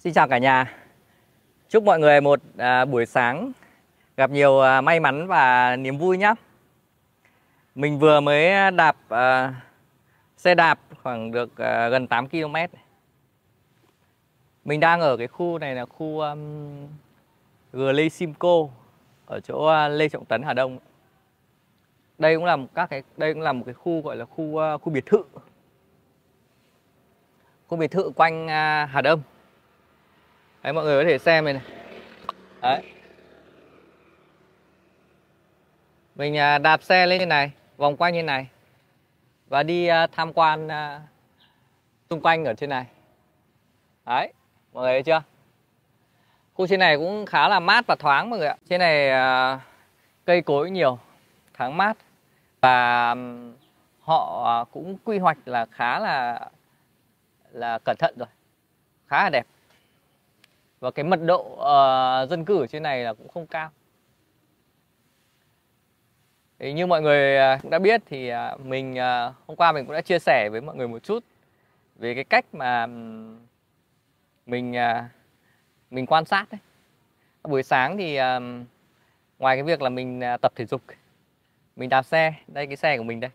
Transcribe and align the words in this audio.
Xin 0.00 0.12
chào 0.12 0.28
cả 0.28 0.38
nhà. 0.38 0.76
Chúc 1.68 1.84
mọi 1.84 1.98
người 1.98 2.20
một 2.20 2.40
à, 2.56 2.84
buổi 2.84 3.06
sáng 3.06 3.52
gặp 4.16 4.30
nhiều 4.30 4.60
à, 4.60 4.80
may 4.80 5.00
mắn 5.00 5.26
và 5.26 5.76
niềm 5.76 5.98
vui 5.98 6.18
nhé. 6.18 6.34
Mình 7.74 7.98
vừa 7.98 8.20
mới 8.20 8.70
đạp 8.70 8.96
à, 9.08 9.54
xe 10.36 10.54
đạp 10.54 10.78
khoảng 11.02 11.30
được 11.30 11.56
à, 11.56 11.88
gần 11.88 12.06
8 12.06 12.28
km. 12.28 12.56
Mình 14.64 14.80
đang 14.80 15.00
ở 15.00 15.16
cái 15.16 15.26
khu 15.26 15.58
này 15.58 15.74
là 15.74 15.86
khu 15.86 16.20
um, 16.20 16.40
Glê 17.72 18.08
Simcoe 18.08 18.68
ở 19.26 19.40
chỗ 19.40 19.66
à, 19.66 19.88
Lê 19.88 20.08
Trọng 20.08 20.24
Tấn 20.24 20.42
Hà 20.42 20.54
Đông. 20.54 20.78
Đây 22.18 22.36
cũng 22.36 22.44
là 22.44 22.56
một 22.56 22.68
các 22.74 22.90
cái 22.90 23.02
đây 23.16 23.34
cũng 23.34 23.42
là 23.42 23.52
một 23.52 23.62
cái 23.66 23.74
khu 23.74 24.02
gọi 24.02 24.16
là 24.16 24.24
khu 24.24 24.44
uh, 24.44 24.82
khu 24.82 24.92
biệt 24.92 25.06
thự. 25.06 25.22
Khu 27.68 27.78
biệt 27.78 27.90
thự 27.90 28.10
quanh 28.16 28.48
à, 28.48 28.86
Hà 28.92 29.02
Đông. 29.02 29.22
Đấy 30.62 30.72
mọi 30.72 30.84
người 30.84 31.04
có 31.04 31.10
thể 31.10 31.18
xem 31.18 31.44
này 31.44 31.54
này. 31.54 31.62
Đấy. 32.60 32.82
Mình 36.14 36.36
à, 36.36 36.58
đạp 36.58 36.82
xe 36.82 37.06
lên 37.06 37.20
như 37.20 37.26
này, 37.26 37.52
vòng 37.76 37.96
quanh 37.96 38.14
như 38.14 38.22
này 38.22 38.48
và 39.48 39.62
đi 39.62 39.86
à, 39.86 40.06
tham 40.06 40.32
quan 40.32 40.68
à, 40.68 41.00
xung 42.10 42.20
quanh 42.20 42.44
ở 42.44 42.54
trên 42.54 42.70
này. 42.70 42.86
Đấy, 44.06 44.32
mọi 44.72 44.82
người 44.82 44.92
thấy 44.92 45.02
chưa? 45.02 45.22
Khu 46.54 46.66
trên 46.66 46.80
này 46.80 46.96
cũng 46.96 47.26
khá 47.26 47.48
là 47.48 47.60
mát 47.60 47.86
và 47.86 47.96
thoáng 47.98 48.30
mọi 48.30 48.38
người 48.38 48.48
ạ. 48.48 48.56
Trên 48.68 48.80
này 48.80 49.10
cây 50.24 50.42
cối 50.42 50.70
nhiều, 50.70 50.98
thoáng 51.54 51.76
mát 51.76 51.96
và 52.60 53.14
họ 54.00 54.64
cũng 54.64 54.98
quy 55.04 55.18
hoạch 55.18 55.38
là 55.44 55.66
khá 55.70 55.98
là 55.98 56.48
là 57.50 57.78
cẩn 57.84 57.96
thận 57.98 58.14
rồi. 58.18 58.28
Khá 59.06 59.22
là 59.22 59.30
đẹp 59.30 59.46
và 60.80 60.90
cái 60.90 61.04
mật 61.04 61.20
độ 61.22 61.42
uh, 61.52 62.30
dân 62.30 62.44
cư 62.44 62.60
ở 62.60 62.66
trên 62.66 62.82
này 62.82 63.04
là 63.04 63.14
cũng 63.14 63.28
không 63.28 63.46
cao. 63.46 63.70
Thì 66.58 66.72
như 66.72 66.86
mọi 66.86 67.02
người 67.02 67.36
ờ, 67.36 67.58
cũng 67.62 67.70
đã 67.70 67.78
biết 67.78 68.02
thì 68.06 68.28
ờ, 68.28 68.58
mình 68.64 68.96
hôm 69.46 69.56
qua 69.56 69.72
mình 69.72 69.86
cũng 69.86 69.94
đã 69.94 70.00
chia 70.00 70.18
sẻ 70.18 70.48
với 70.52 70.60
mọi 70.60 70.76
người 70.76 70.88
một 70.88 71.02
chút 71.02 71.24
về 71.96 72.14
cái 72.14 72.24
cách 72.24 72.54
mà 72.54 72.86
mình 74.46 74.74
mình 75.90 76.06
quan 76.06 76.24
sát 76.24 76.46
đấy. 76.50 76.60
Buổi 77.42 77.62
sáng 77.62 77.96
thì 77.96 78.18
ngoài 79.38 79.56
cái 79.56 79.62
việc 79.62 79.82
là 79.82 79.88
mình 79.88 80.22
tập 80.40 80.52
thể 80.56 80.64
dục 80.64 80.82
mình 81.76 81.88
đạp 81.88 82.02
xe 82.02 82.34
đây 82.46 82.66
cái 82.66 82.76
xe 82.76 82.96
của 82.96 83.02
mình 83.02 83.20
đây. 83.20 83.30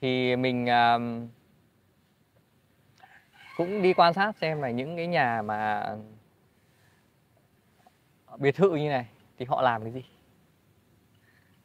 Thì 0.00 0.36
mình 0.36 0.66
cũng 3.56 3.82
đi 3.82 3.92
quan 3.92 4.14
sát 4.14 4.36
xem 4.36 4.62
là 4.62 4.70
những 4.70 4.96
cái 4.96 5.06
nhà 5.06 5.42
mà 5.42 5.86
biệt 8.36 8.56
thự 8.56 8.74
như 8.74 8.88
này 8.88 9.06
thì 9.38 9.44
họ 9.48 9.62
làm 9.62 9.82
cái 9.82 9.92
gì? 9.92 10.04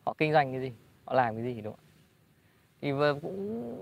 Họ 0.05 0.13
kinh 0.17 0.33
doanh 0.33 0.51
cái 0.51 0.61
gì? 0.61 0.71
Họ 1.05 1.13
làm 1.13 1.35
cái 1.35 1.43
gì 1.43 1.61
đúng 1.61 1.73
không 1.73 1.83
thì 2.81 2.91
cũng 3.21 3.77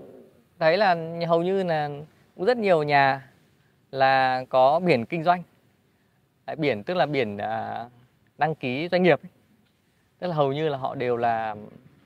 thấy 0.58 0.76
là 0.76 0.96
hầu 1.28 1.42
như 1.42 1.62
là 1.62 1.90
cũng 2.34 2.44
rất 2.44 2.56
nhiều 2.56 2.82
nhà 2.82 3.30
là 3.90 4.44
có 4.48 4.80
biển 4.80 5.06
kinh 5.06 5.24
doanh. 5.24 5.42
Biển 6.58 6.82
tức 6.82 6.94
là 6.94 7.06
biển 7.06 7.38
à, 7.38 7.88
đăng 8.38 8.54
ký 8.54 8.88
doanh 8.92 9.02
nghiệp 9.02 9.20
tức 10.18 10.26
là 10.28 10.34
hầu 10.34 10.52
như 10.52 10.68
là 10.68 10.78
họ 10.78 10.94
đều 10.94 11.16
là 11.16 11.56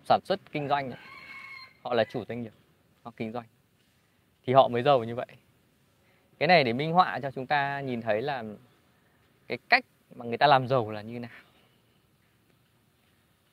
sản 0.05 0.21
xuất 0.25 0.41
kinh 0.53 0.69
doanh 0.69 0.93
họ 1.83 1.95
là 1.95 2.05
chủ 2.05 2.25
doanh 2.29 2.43
nghiệp 2.43 2.53
họ 3.03 3.13
kinh 3.17 3.33
doanh. 3.33 3.47
Thì 4.47 4.53
họ 4.53 4.69
mới 4.69 4.83
giàu 4.83 5.05
như 5.05 5.15
vậy. 5.15 5.27
Cái 6.39 6.47
này 6.47 6.65
để 6.65 6.73
minh 6.73 6.93
họa 6.93 7.21
cho 7.23 7.31
chúng 7.31 7.47
ta 7.47 7.81
nhìn 7.81 8.03
thấy 8.03 8.23
là 8.23 8.45
cái 9.47 9.59
cách 9.69 9.85
mà 10.15 10.25
người 10.25 10.39
ta 10.39 10.47
làm 10.47 10.69
giàu 10.69 10.91
là 10.91 11.03
như 11.03 11.19
nào? 11.19 11.31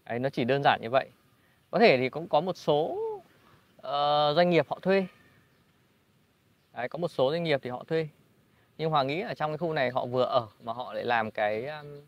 Đấy, 0.05 0.19
nó 0.19 0.30
chỉ 0.30 0.44
đơn 0.44 0.61
giản 0.63 0.80
như 0.81 0.89
vậy. 0.89 1.09
Có 1.72 1.79
thể 1.79 1.97
thì 1.97 2.09
cũng 2.09 2.28
có 2.28 2.41
một 2.41 2.57
số 2.57 2.97
uh, 3.78 4.35
doanh 4.35 4.50
nghiệp 4.50 4.66
họ 4.69 4.79
thuê. 4.81 5.06
Đấy, 6.73 6.90
có 6.90 6.97
một 6.97 7.07
số 7.07 7.31
doanh 7.31 7.44
nghiệp 7.44 7.59
thì 7.63 7.69
họ 7.69 7.84
thuê. 7.84 8.07
Nhưng 8.78 8.90
Hoàng 8.90 9.07
nghĩ 9.07 9.22
ở 9.22 9.34
trong 9.34 9.51
cái 9.51 9.57
khu 9.57 9.73
này 9.73 9.91
họ 9.91 10.06
vừa 10.06 10.23
ở 10.23 10.47
mà 10.63 10.73
họ 10.73 10.94
lại 10.94 11.03
làm 11.03 11.31
cái 11.31 11.66
um, 11.68 12.01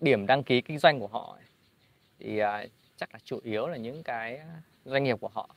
điểm 0.00 0.26
đăng 0.26 0.42
ký 0.42 0.60
kinh 0.60 0.78
doanh 0.78 1.00
của 1.00 1.06
họ 1.06 1.36
thì 2.18 2.42
uh, 2.42 2.70
chắc 2.96 3.12
là 3.12 3.18
chủ 3.24 3.40
yếu 3.42 3.66
là 3.66 3.76
những 3.76 4.02
cái 4.02 4.40
doanh 4.84 5.04
nghiệp 5.04 5.16
của 5.20 5.28
họ. 5.28 5.48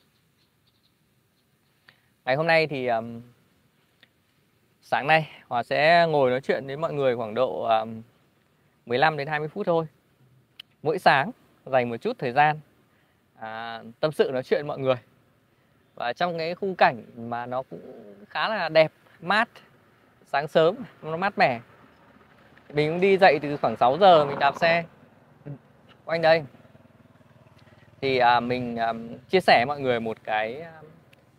Ngày 2.24 2.36
hôm 2.36 2.46
nay 2.46 2.66
thì 2.66 2.86
um, 2.86 3.22
sáng 4.88 5.06
nay 5.06 5.28
Hòa 5.48 5.62
sẽ 5.62 6.06
ngồi 6.08 6.30
nói 6.30 6.40
chuyện 6.40 6.66
với 6.66 6.76
mọi 6.76 6.92
người 6.92 7.16
khoảng 7.16 7.34
độ 7.34 7.68
15 8.86 9.16
đến 9.16 9.28
20 9.28 9.48
phút 9.48 9.66
thôi. 9.66 9.86
Mỗi 10.82 10.98
sáng 10.98 11.30
dành 11.64 11.90
một 11.90 11.96
chút 11.96 12.18
thời 12.18 12.32
gian 12.32 12.60
à, 13.38 13.82
tâm 14.00 14.12
sự 14.12 14.30
nói 14.32 14.42
chuyện 14.42 14.60
với 14.60 14.68
mọi 14.68 14.78
người. 14.78 14.94
Và 15.94 16.12
trong 16.12 16.38
cái 16.38 16.54
khung 16.54 16.74
cảnh 16.74 17.02
mà 17.16 17.46
nó 17.46 17.62
cũng 17.62 17.80
khá 18.28 18.48
là 18.48 18.68
đẹp 18.68 18.92
mát 19.20 19.48
sáng 20.24 20.48
sớm 20.48 20.76
nó 21.02 21.16
mát 21.16 21.38
mẻ 21.38 21.60
mình 22.72 22.90
cũng 22.90 23.00
đi 23.00 23.16
dậy 23.16 23.38
từ 23.42 23.56
khoảng 23.56 23.76
6 23.76 23.98
giờ 23.98 24.24
mình 24.24 24.38
đạp 24.38 24.56
xe. 24.56 24.84
Quanh 26.04 26.22
đây 26.22 26.44
thì 28.00 28.18
à, 28.18 28.40
mình 28.40 28.76
à, 28.76 28.92
chia 29.28 29.40
sẻ 29.40 29.64
mọi 29.68 29.80
người 29.80 30.00
một 30.00 30.16
cái 30.24 30.60
à, 30.60 30.72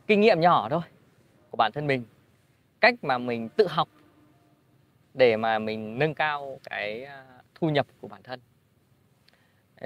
kinh 0.08 0.22
nghiệm 0.22 0.40
nhỏ 0.40 0.68
thôi 0.69 0.81
của 1.50 1.58
bản 1.58 1.72
thân 1.72 1.88
mình 1.88 2.03
cách 2.80 2.96
mà 3.02 3.18
mình 3.18 3.50
tự 3.50 3.68
học 3.68 3.90
để 5.14 5.38
mà 5.38 5.60
mình 5.60 6.00
nâng 6.00 6.14
cao 6.14 6.60
cái 6.70 7.04
à, 7.04 7.26
thu 7.56 7.70
nhập 7.70 7.88
của 8.02 8.08
bản 8.08 8.24
thân. 8.24 8.40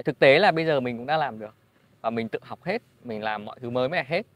Thực 0.04 0.18
tế 0.18 0.38
là 0.38 0.52
bây 0.52 0.66
giờ 0.66 0.80
mình 0.80 0.96
cũng 0.98 1.06
đã 1.06 1.16
làm 1.16 1.38
được 1.38 1.54
và 2.00 2.10
mình 2.10 2.28
tự 2.28 2.38
học 2.42 2.64
hết 2.64 2.82
mình 3.04 3.22
làm 3.22 3.44
mọi 3.44 3.58
thứ 3.60 3.70
mới 3.70 3.88
mẻ 3.88 4.04
hết. 4.08 4.26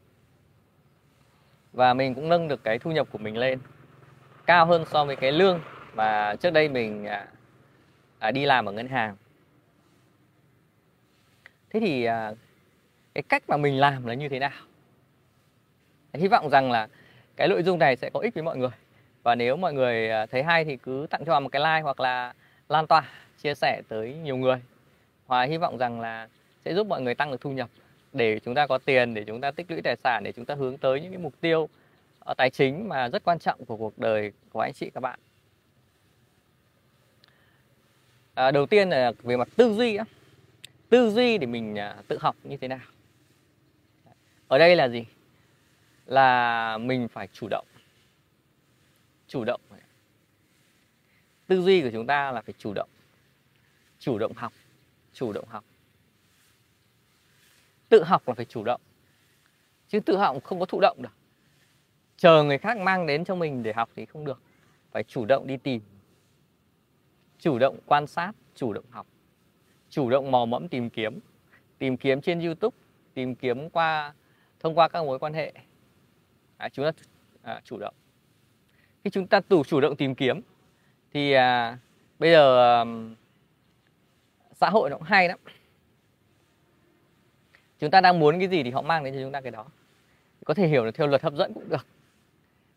Và 1.73 1.93
mình 1.93 2.15
cũng 2.15 2.29
nâng 2.29 2.47
được 2.47 2.63
cái 2.63 2.79
thu 2.79 2.91
nhập 2.91 3.07
của 3.11 3.17
mình 3.17 3.37
lên 3.37 3.59
cao 4.45 4.65
hơn 4.65 4.85
so 4.85 5.05
với 5.05 5.15
cái 5.15 5.31
lương 5.31 5.61
mà 5.93 6.35
trước 6.35 6.49
đây 6.49 6.69
mình 6.69 7.05
à, 7.05 7.27
à, 8.19 8.31
đi 8.31 8.45
làm 8.45 8.65
ở 8.65 8.71
ngân 8.71 8.87
hàng. 8.87 9.15
Thế 11.69 11.79
thì 11.79 12.03
à, 12.03 12.33
cái 13.13 13.23
cách 13.29 13.43
mà 13.47 13.57
mình 13.57 13.79
làm 13.79 14.05
là 14.05 14.13
như 14.13 14.29
thế 14.29 14.39
nào? 14.39 14.61
Hy 16.13 16.27
vọng 16.27 16.49
rằng 16.49 16.71
là 16.71 16.87
cái 17.37 17.47
nội 17.47 17.63
dung 17.63 17.79
này 17.79 17.95
sẽ 17.95 18.09
có 18.13 18.19
ích 18.19 18.33
với 18.33 18.43
mọi 18.43 18.57
người. 18.57 18.69
Và 19.23 19.35
nếu 19.35 19.57
mọi 19.57 19.73
người 19.73 20.09
à, 20.09 20.25
thấy 20.25 20.43
hay 20.43 20.65
thì 20.65 20.77
cứ 20.77 21.07
tặng 21.09 21.25
cho 21.25 21.39
một 21.39 21.49
cái 21.49 21.59
like 21.59 21.81
hoặc 21.81 21.99
là 21.99 22.33
lan 22.69 22.87
tỏa 22.87 23.09
chia 23.41 23.55
sẻ 23.55 23.81
tới 23.87 24.13
nhiều 24.13 24.37
người. 24.37 24.61
Hòa 25.25 25.43
hy 25.43 25.57
vọng 25.57 25.77
rằng 25.77 25.99
là 25.99 26.27
sẽ 26.65 26.73
giúp 26.73 26.87
mọi 26.87 27.01
người 27.01 27.15
tăng 27.15 27.31
được 27.31 27.41
thu 27.41 27.51
nhập 27.51 27.69
để 28.13 28.39
chúng 28.39 28.55
ta 28.55 28.67
có 28.67 28.77
tiền 28.77 29.13
để 29.13 29.23
chúng 29.23 29.41
ta 29.41 29.51
tích 29.51 29.71
lũy 29.71 29.81
tài 29.81 29.95
sản 29.95 30.23
để 30.23 30.31
chúng 30.31 30.45
ta 30.45 30.55
hướng 30.55 30.77
tới 30.77 31.01
những 31.01 31.11
cái 31.11 31.21
mục 31.21 31.33
tiêu 31.41 31.69
ờ, 32.19 32.33
tài 32.33 32.49
chính 32.49 32.89
mà 32.89 33.09
rất 33.09 33.23
quan 33.23 33.39
trọng 33.39 33.65
của 33.65 33.77
cuộc 33.77 33.99
đời 33.99 34.31
của 34.51 34.59
anh 34.59 34.73
chị 34.73 34.89
các 34.93 35.01
bạn. 35.01 35.19
À, 38.33 38.51
đầu 38.51 38.65
tiên 38.65 38.89
là 38.89 39.11
về 39.23 39.37
mặt 39.37 39.47
tư 39.55 39.73
duy 39.73 39.95
á. 39.95 40.05
Tư 40.89 41.09
duy 41.09 41.37
để 41.37 41.47
mình 41.47 41.75
à, 41.75 41.95
tự 42.07 42.17
học 42.21 42.35
như 42.43 42.57
thế 42.57 42.67
nào? 42.67 42.79
Ở 44.47 44.57
đây 44.57 44.75
là 44.75 44.87
gì? 44.87 45.05
Là 46.07 46.77
mình 46.77 47.07
phải 47.07 47.27
chủ 47.33 47.47
động. 47.49 47.67
Chủ 49.27 49.43
động. 49.43 49.61
Tư 51.47 51.61
duy 51.61 51.81
của 51.81 51.89
chúng 51.93 52.07
ta 52.07 52.31
là 52.31 52.41
phải 52.41 52.53
chủ 52.57 52.73
động. 52.73 52.89
Chủ 53.99 54.17
động 54.17 54.33
học. 54.33 54.53
Chủ 55.13 55.33
động 55.33 55.47
học. 55.47 55.63
Tự 57.89 58.03
học 58.03 58.27
là 58.27 58.33
phải 58.33 58.45
chủ 58.45 58.63
động. 58.63 58.81
Chứ 59.87 59.99
tự 59.99 60.17
học 60.17 60.43
không 60.43 60.59
có 60.59 60.65
thụ 60.65 60.79
động 60.81 60.97
được. 61.01 61.13
Chờ 62.17 62.43
người 62.43 62.57
khác 62.57 62.77
mang 62.77 63.05
đến 63.05 63.25
cho 63.25 63.35
mình 63.35 63.63
để 63.63 63.73
học 63.73 63.89
thì 63.95 64.05
không 64.05 64.25
được. 64.25 64.41
Phải 64.91 65.03
chủ 65.03 65.25
động 65.25 65.47
đi 65.47 65.57
tìm. 65.57 65.81
Chủ 67.39 67.59
động 67.59 67.79
quan 67.85 68.07
sát, 68.07 68.31
chủ 68.55 68.73
động 68.73 68.85
học. 68.89 69.07
Chủ 69.89 70.09
động 70.09 70.31
mò 70.31 70.45
mẫm 70.45 70.67
tìm 70.67 70.89
kiếm. 70.89 71.19
Tìm 71.77 71.97
kiếm 71.97 72.21
trên 72.21 72.39
youtube, 72.39 72.77
tìm 73.13 73.35
kiếm 73.35 73.69
qua, 73.69 74.13
thông 74.59 74.77
qua 74.77 74.87
các 74.87 75.05
mối 75.05 75.19
quan 75.19 75.33
hệ 75.33 75.53
à, 76.57 76.69
chúng 76.69 76.85
ta 76.85 76.91
à, 77.41 77.61
chủ 77.63 77.77
động. 77.77 77.93
Khi 79.03 79.09
chúng 79.09 79.27
ta 79.27 79.41
chủ 79.49 79.63
chủ 79.63 79.79
động 79.81 79.95
tìm 79.95 80.15
kiếm 80.15 80.41
thì 81.13 81.31
à, 81.31 81.77
bây 82.19 82.31
giờ 82.31 82.77
à, 82.81 82.85
xã 84.53 84.69
hội 84.69 84.89
nó 84.89 84.97
cũng 84.97 85.05
hay 85.05 85.27
lắm. 85.27 85.39
Chúng 87.79 87.91
ta 87.91 88.01
đang 88.01 88.19
muốn 88.19 88.39
cái 88.39 88.47
gì 88.47 88.63
thì 88.63 88.71
họ 88.71 88.81
mang 88.81 89.03
đến 89.03 89.13
cho 89.13 89.19
chúng 89.21 89.31
ta 89.31 89.41
cái 89.41 89.51
đó. 89.51 89.65
Có 90.45 90.53
thể 90.53 90.67
hiểu 90.67 90.85
được 90.85 90.91
theo 90.95 91.07
luật 91.07 91.21
hấp 91.21 91.33
dẫn 91.33 91.53
cũng 91.53 91.69
được. 91.69 91.85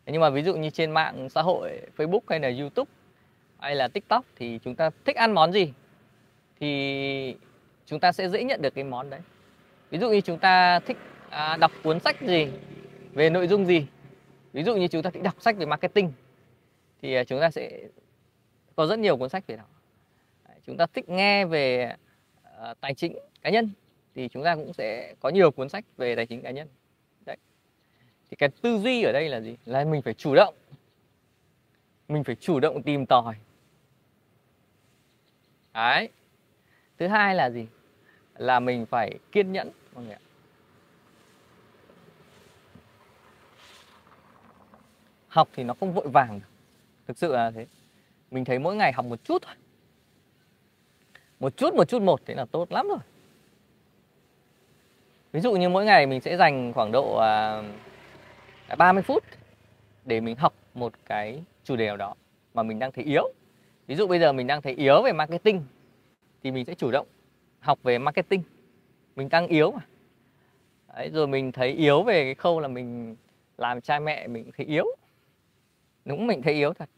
Nhưng 0.05 0.21
mà 0.21 0.29
ví 0.29 0.43
dụ 0.43 0.55
như 0.55 0.69
trên 0.69 0.91
mạng 0.91 1.29
xã 1.29 1.41
hội 1.41 1.81
Facebook 1.97 2.19
hay 2.27 2.39
là 2.39 2.51
YouTube 2.59 2.91
hay 3.59 3.75
là 3.75 3.87
TikTok 3.87 4.25
thì 4.35 4.59
chúng 4.63 4.75
ta 4.75 4.89
thích 5.05 5.15
ăn 5.15 5.31
món 5.31 5.53
gì 5.53 5.73
thì 6.59 7.35
chúng 7.85 7.99
ta 7.99 8.11
sẽ 8.11 8.29
dễ 8.29 8.43
nhận 8.43 8.61
được 8.61 8.75
cái 8.75 8.83
món 8.83 9.09
đấy. 9.09 9.19
Ví 9.89 9.97
dụ 9.97 10.09
như 10.09 10.21
chúng 10.21 10.39
ta 10.39 10.79
thích 10.79 10.97
à, 11.29 11.57
đọc 11.57 11.71
cuốn 11.83 11.99
sách 11.99 12.21
gì 12.21 12.47
về 13.13 13.29
nội 13.29 13.47
dung 13.47 13.65
gì? 13.65 13.87
Ví 14.53 14.63
dụ 14.63 14.75
như 14.75 14.87
chúng 14.87 15.01
ta 15.01 15.09
thích 15.09 15.23
đọc 15.23 15.35
sách 15.39 15.57
về 15.57 15.65
marketing 15.65 16.11
thì 17.01 17.15
à, 17.15 17.23
chúng 17.23 17.39
ta 17.39 17.51
sẽ 17.51 17.87
có 18.75 18.87
rất 18.87 18.99
nhiều 18.99 19.17
cuốn 19.17 19.29
sách 19.29 19.47
về 19.47 19.55
đó. 19.55 19.63
Chúng 20.65 20.77
ta 20.77 20.85
thích 20.93 21.09
nghe 21.09 21.45
về 21.45 21.95
uh, 22.43 22.79
tài 22.81 22.93
chính 22.93 23.17
cá 23.41 23.49
nhân 23.49 23.69
thì 24.15 24.27
chúng 24.27 24.43
ta 24.43 24.55
cũng 24.55 24.73
sẽ 24.73 25.15
có 25.19 25.29
nhiều 25.29 25.51
cuốn 25.51 25.69
sách 25.69 25.85
về 25.97 26.15
tài 26.15 26.25
chính 26.25 26.41
cá 26.41 26.51
nhân. 26.51 26.67
Đấy. 27.25 27.37
Thì 28.29 28.35
cái 28.35 28.49
tư 28.49 28.77
duy 28.77 29.03
ở 29.03 29.11
đây 29.11 29.29
là 29.29 29.41
gì? 29.41 29.55
Là 29.65 29.83
mình 29.83 30.01
phải 30.01 30.13
chủ 30.13 30.35
động. 30.35 30.55
Mình 32.07 32.23
phải 32.23 32.35
chủ 32.35 32.59
động 32.59 32.83
tìm 32.83 33.05
tòi. 33.05 33.35
Đấy. 35.73 36.09
Thứ 36.97 37.07
hai 37.07 37.35
là 37.35 37.49
gì? 37.49 37.67
Là 38.37 38.59
mình 38.59 38.85
phải 38.85 39.19
kiên 39.31 39.51
nhẫn 39.51 39.69
mọi 39.93 40.03
người 40.03 40.13
ạ. 40.13 40.19
Học 45.31 45.49
thì 45.55 45.63
nó 45.63 45.73
không 45.79 45.93
vội 45.93 46.07
vàng 46.07 46.39
thực 47.07 47.17
sự 47.17 47.33
là 47.33 47.51
thế. 47.51 47.65
Mình 48.31 48.45
thấy 48.45 48.59
mỗi 48.59 48.75
ngày 48.75 48.91
học 48.91 49.05
một 49.05 49.23
chút 49.23 49.41
thôi. 49.45 49.55
Một 51.39 51.57
chút 51.57 51.73
một 51.73 51.89
chút 51.89 52.01
một 52.01 52.21
thế 52.25 52.35
là 52.35 52.45
tốt 52.45 52.71
lắm 52.71 52.87
rồi. 52.87 52.97
Ví 55.31 55.39
dụ 55.39 55.53
như 55.53 55.69
mỗi 55.69 55.85
ngày 55.85 56.05
mình 56.05 56.21
sẽ 56.21 56.37
dành 56.37 56.73
khoảng 56.73 56.91
độ 56.91 57.17
à, 57.17 57.63
uh, 58.73 58.77
30 58.77 59.03
phút 59.03 59.23
để 60.05 60.19
mình 60.19 60.35
học 60.35 60.53
một 60.73 60.93
cái 61.05 61.43
chủ 61.63 61.75
đề 61.75 61.87
nào 61.87 61.97
đó 61.97 62.15
mà 62.53 62.63
mình 62.63 62.79
đang 62.79 62.91
thấy 62.91 63.03
yếu. 63.03 63.33
Ví 63.87 63.95
dụ 63.95 64.07
bây 64.07 64.19
giờ 64.19 64.33
mình 64.33 64.47
đang 64.47 64.61
thấy 64.61 64.73
yếu 64.73 65.01
về 65.01 65.11
marketing 65.11 65.63
thì 66.43 66.51
mình 66.51 66.65
sẽ 66.65 66.75
chủ 66.75 66.91
động 66.91 67.07
học 67.59 67.79
về 67.83 67.97
marketing. 67.97 68.43
Mình 69.15 69.29
đang 69.29 69.47
yếu 69.47 69.71
mà. 69.71 69.81
Đấy, 70.95 71.09
rồi 71.13 71.27
mình 71.27 71.51
thấy 71.51 71.69
yếu 71.69 72.03
về 72.03 72.23
cái 72.23 72.35
khâu 72.35 72.59
là 72.59 72.67
mình 72.67 73.15
làm 73.57 73.81
cha 73.81 73.99
mẹ 73.99 74.27
mình 74.27 74.51
thấy 74.57 74.65
yếu 74.65 74.85
đúng 76.05 76.27
mình 76.27 76.41
thấy 76.41 76.53
yếu 76.53 76.73
thật. 76.73 76.89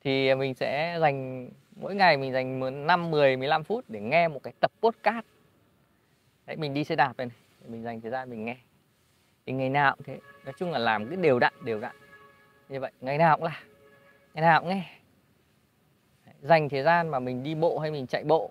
Thì 0.00 0.34
mình 0.34 0.54
sẽ 0.54 0.98
dành 1.00 1.48
mỗi 1.76 1.94
ngày 1.94 2.16
mình 2.16 2.32
dành 2.32 2.86
5, 2.86 3.10
10, 3.10 3.36
15 3.36 3.64
phút 3.64 3.84
để 3.88 4.00
nghe 4.00 4.28
một 4.28 4.42
cái 4.42 4.52
tập 4.60 4.72
podcast. 4.80 5.26
Đấy, 6.46 6.56
mình 6.56 6.74
đi 6.74 6.84
xe 6.84 6.96
đạp 6.96 7.12
này, 7.18 7.26
này 7.26 7.68
mình 7.68 7.82
dành 7.82 8.00
thời 8.00 8.10
gian 8.10 8.30
mình 8.30 8.44
nghe. 8.44 8.56
Thì 9.46 9.52
ngày 9.52 9.68
nào 9.68 9.96
cũng 9.96 10.04
thế 10.04 10.18
nói 10.44 10.54
chung 10.58 10.70
là 10.70 10.78
làm 10.78 11.06
cái 11.06 11.16
đều 11.16 11.38
đặn 11.38 11.52
đều 11.64 11.80
đặn. 11.80 11.96
Như 12.68 12.80
vậy 12.80 12.92
ngày 13.00 13.18
nào 13.18 13.36
cũng 13.36 13.44
là 13.44 13.62
ngày 14.34 14.42
nào 14.42 14.60
cũng 14.60 14.68
nghe. 14.68 14.84
Đấy, 16.26 16.34
dành 16.40 16.68
thời 16.68 16.82
gian 16.82 17.08
mà 17.08 17.18
mình 17.18 17.42
đi 17.42 17.54
bộ 17.54 17.78
hay 17.78 17.90
mình 17.90 18.06
chạy 18.06 18.24
bộ 18.24 18.50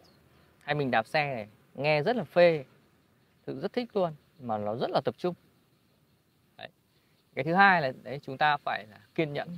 hay 0.60 0.76
mình 0.76 0.92
đạp 0.92 1.08
xe 1.08 1.36
này 1.36 1.48
nghe 1.76 2.04
rất 2.04 2.16
là 2.16 2.24
phê. 2.24 2.64
Thực 3.46 3.62
rất 3.62 3.74
thích 3.74 3.90
luôn 3.94 4.14
mà 4.40 4.58
nó 4.58 4.76
rất 4.76 4.90
là 4.90 5.02
tập 5.06 5.16
trung 5.18 5.36
cái 7.40 7.44
thứ 7.44 7.54
hai 7.54 7.82
là 7.82 7.92
đấy 8.04 8.20
chúng 8.24 8.38
ta 8.38 8.58
phải 8.58 8.86
là 8.92 8.98
kiên 9.16 9.34
nhẫn. 9.34 9.58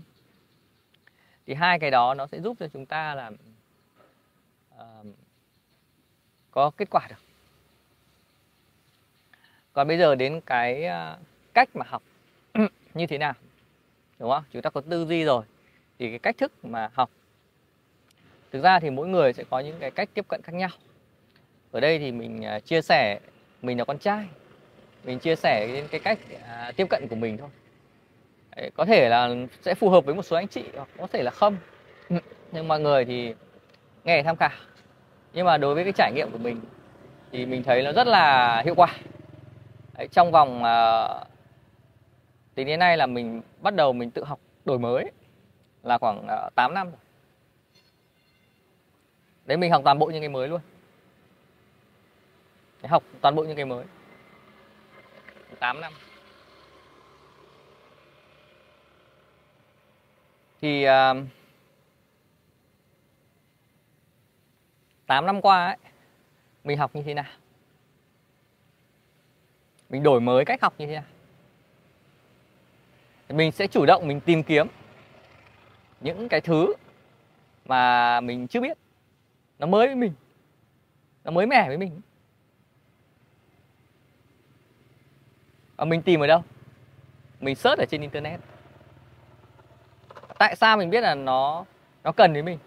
Thì 1.47 1.53
hai 1.53 1.79
cái 1.79 1.91
đó 1.91 2.13
nó 2.13 2.27
sẽ 2.27 2.39
giúp 2.39 2.57
cho 2.59 2.67
chúng 2.67 2.85
ta 2.85 3.15
là 3.15 3.31
uh, 4.75 5.05
có 6.51 6.71
kết 6.77 6.89
quả 6.89 7.07
được. 7.09 7.15
Còn 9.73 9.87
bây 9.87 9.97
giờ 9.97 10.15
đến 10.15 10.41
cái 10.45 10.85
uh, 10.85 11.19
cách 11.53 11.69
mà 11.73 11.85
học 11.89 12.03
như 12.93 13.07
thế 13.07 13.17
nào 13.17 13.33
đúng 14.19 14.31
không? 14.31 14.43
Chúng 14.53 14.61
ta 14.61 14.69
có 14.69 14.81
tư 14.81 15.05
duy 15.05 15.23
rồi 15.23 15.45
thì 15.99 16.09
cái 16.09 16.19
cách 16.19 16.37
thức 16.37 16.65
mà 16.65 16.89
học 16.93 17.09
thực 18.51 18.63
ra 18.63 18.79
thì 18.79 18.89
mỗi 18.89 19.07
người 19.07 19.33
sẽ 19.33 19.43
có 19.49 19.59
những 19.59 19.79
cái 19.79 19.91
cách 19.91 20.09
tiếp 20.13 20.25
cận 20.27 20.41
khác 20.43 20.53
nhau. 20.53 20.69
Ở 21.71 21.79
đây 21.79 21.99
thì 21.99 22.11
mình 22.11 22.41
uh, 22.57 22.65
chia 22.65 22.81
sẻ 22.81 23.19
mình 23.61 23.77
là 23.77 23.85
con 23.85 23.99
trai 23.99 24.27
mình 25.03 25.19
chia 25.19 25.35
sẻ 25.35 25.67
đến 25.73 25.87
cái 25.91 25.99
cách 25.99 26.19
uh, 26.33 26.75
tiếp 26.75 26.87
cận 26.89 27.07
của 27.09 27.15
mình 27.15 27.37
thôi 27.37 27.49
Đấy, 28.55 28.71
có 28.75 28.85
thể 28.85 29.09
là 29.09 29.29
sẽ 29.61 29.75
phù 29.75 29.89
hợp 29.89 30.05
với 30.05 30.15
một 30.15 30.23
số 30.23 30.35
anh 30.35 30.47
chị 30.47 30.63
hoặc 30.75 30.89
có 30.97 31.07
thể 31.07 31.23
là 31.23 31.31
không. 31.31 31.57
Nhưng 32.51 32.67
mọi 32.67 32.79
người 32.79 33.05
thì 33.05 33.33
nghe 34.03 34.23
tham 34.23 34.35
khảo. 34.35 34.49
Nhưng 35.33 35.45
mà 35.45 35.57
đối 35.57 35.75
với 35.75 35.83
cái 35.83 35.93
trải 35.93 36.11
nghiệm 36.15 36.31
của 36.31 36.37
mình 36.37 36.61
thì 37.31 37.45
mình 37.45 37.63
thấy 37.63 37.83
nó 37.83 37.91
rất 37.91 38.07
là 38.07 38.61
hiệu 38.65 38.75
quả. 38.75 38.95
Đấy, 39.97 40.07
trong 40.11 40.31
vòng 40.31 40.63
uh, 40.63 41.27
tính 42.55 42.67
đến 42.67 42.79
nay 42.79 42.97
là 42.97 43.05
mình 43.05 43.41
bắt 43.61 43.75
đầu 43.75 43.93
mình 43.93 44.11
tự 44.11 44.23
học 44.23 44.39
đổi 44.65 44.79
mới 44.79 45.11
là 45.83 45.97
khoảng 45.97 46.27
uh, 46.47 46.55
8 46.55 46.73
năm 46.73 46.87
rồi. 46.87 46.99
Đấy 49.45 49.57
mình 49.57 49.71
học 49.71 49.81
toàn 49.85 49.99
bộ 49.99 50.05
những 50.05 50.21
cái 50.21 50.29
mới 50.29 50.47
luôn. 50.47 50.61
Học 52.83 53.03
toàn 53.21 53.35
bộ 53.35 53.43
những 53.43 53.55
cái 53.55 53.65
mới. 53.65 53.85
8 55.59 55.81
năm 55.81 55.93
thì 60.61 60.83
à, 60.83 61.09
uh, 61.09 61.17
8 65.07 65.25
năm 65.25 65.41
qua 65.41 65.65
ấy, 65.65 65.77
mình 66.63 66.77
học 66.77 66.95
như 66.95 67.01
thế 67.03 67.13
nào? 67.13 67.25
Mình 69.89 70.03
đổi 70.03 70.21
mới 70.21 70.45
cách 70.45 70.61
học 70.61 70.73
như 70.77 70.85
thế 70.85 70.93
nào? 70.93 71.03
Mình 73.29 73.51
sẽ 73.51 73.67
chủ 73.67 73.85
động 73.85 74.07
mình 74.07 74.19
tìm 74.19 74.43
kiếm 74.43 74.67
những 76.01 76.29
cái 76.29 76.41
thứ 76.41 76.73
mà 77.65 78.21
mình 78.21 78.47
chưa 78.47 78.61
biết. 78.61 78.77
Nó 79.59 79.67
mới 79.67 79.87
với 79.87 79.95
mình. 79.95 80.13
Nó 81.23 81.31
mới 81.31 81.45
mẻ 81.45 81.67
với 81.67 81.77
mình. 81.77 82.01
Và 85.75 85.85
mình 85.85 86.01
tìm 86.01 86.19
ở 86.19 86.27
đâu? 86.27 86.43
Mình 87.39 87.55
search 87.55 87.79
ở 87.79 87.85
trên 87.85 88.01
internet 88.01 88.39
tại 90.41 90.55
sao 90.55 90.77
mình 90.77 90.89
biết 90.89 91.01
là 91.01 91.15
nó 91.15 91.65
nó 92.03 92.11
cần 92.11 92.33
đến 92.33 92.45
mình? 92.45 92.57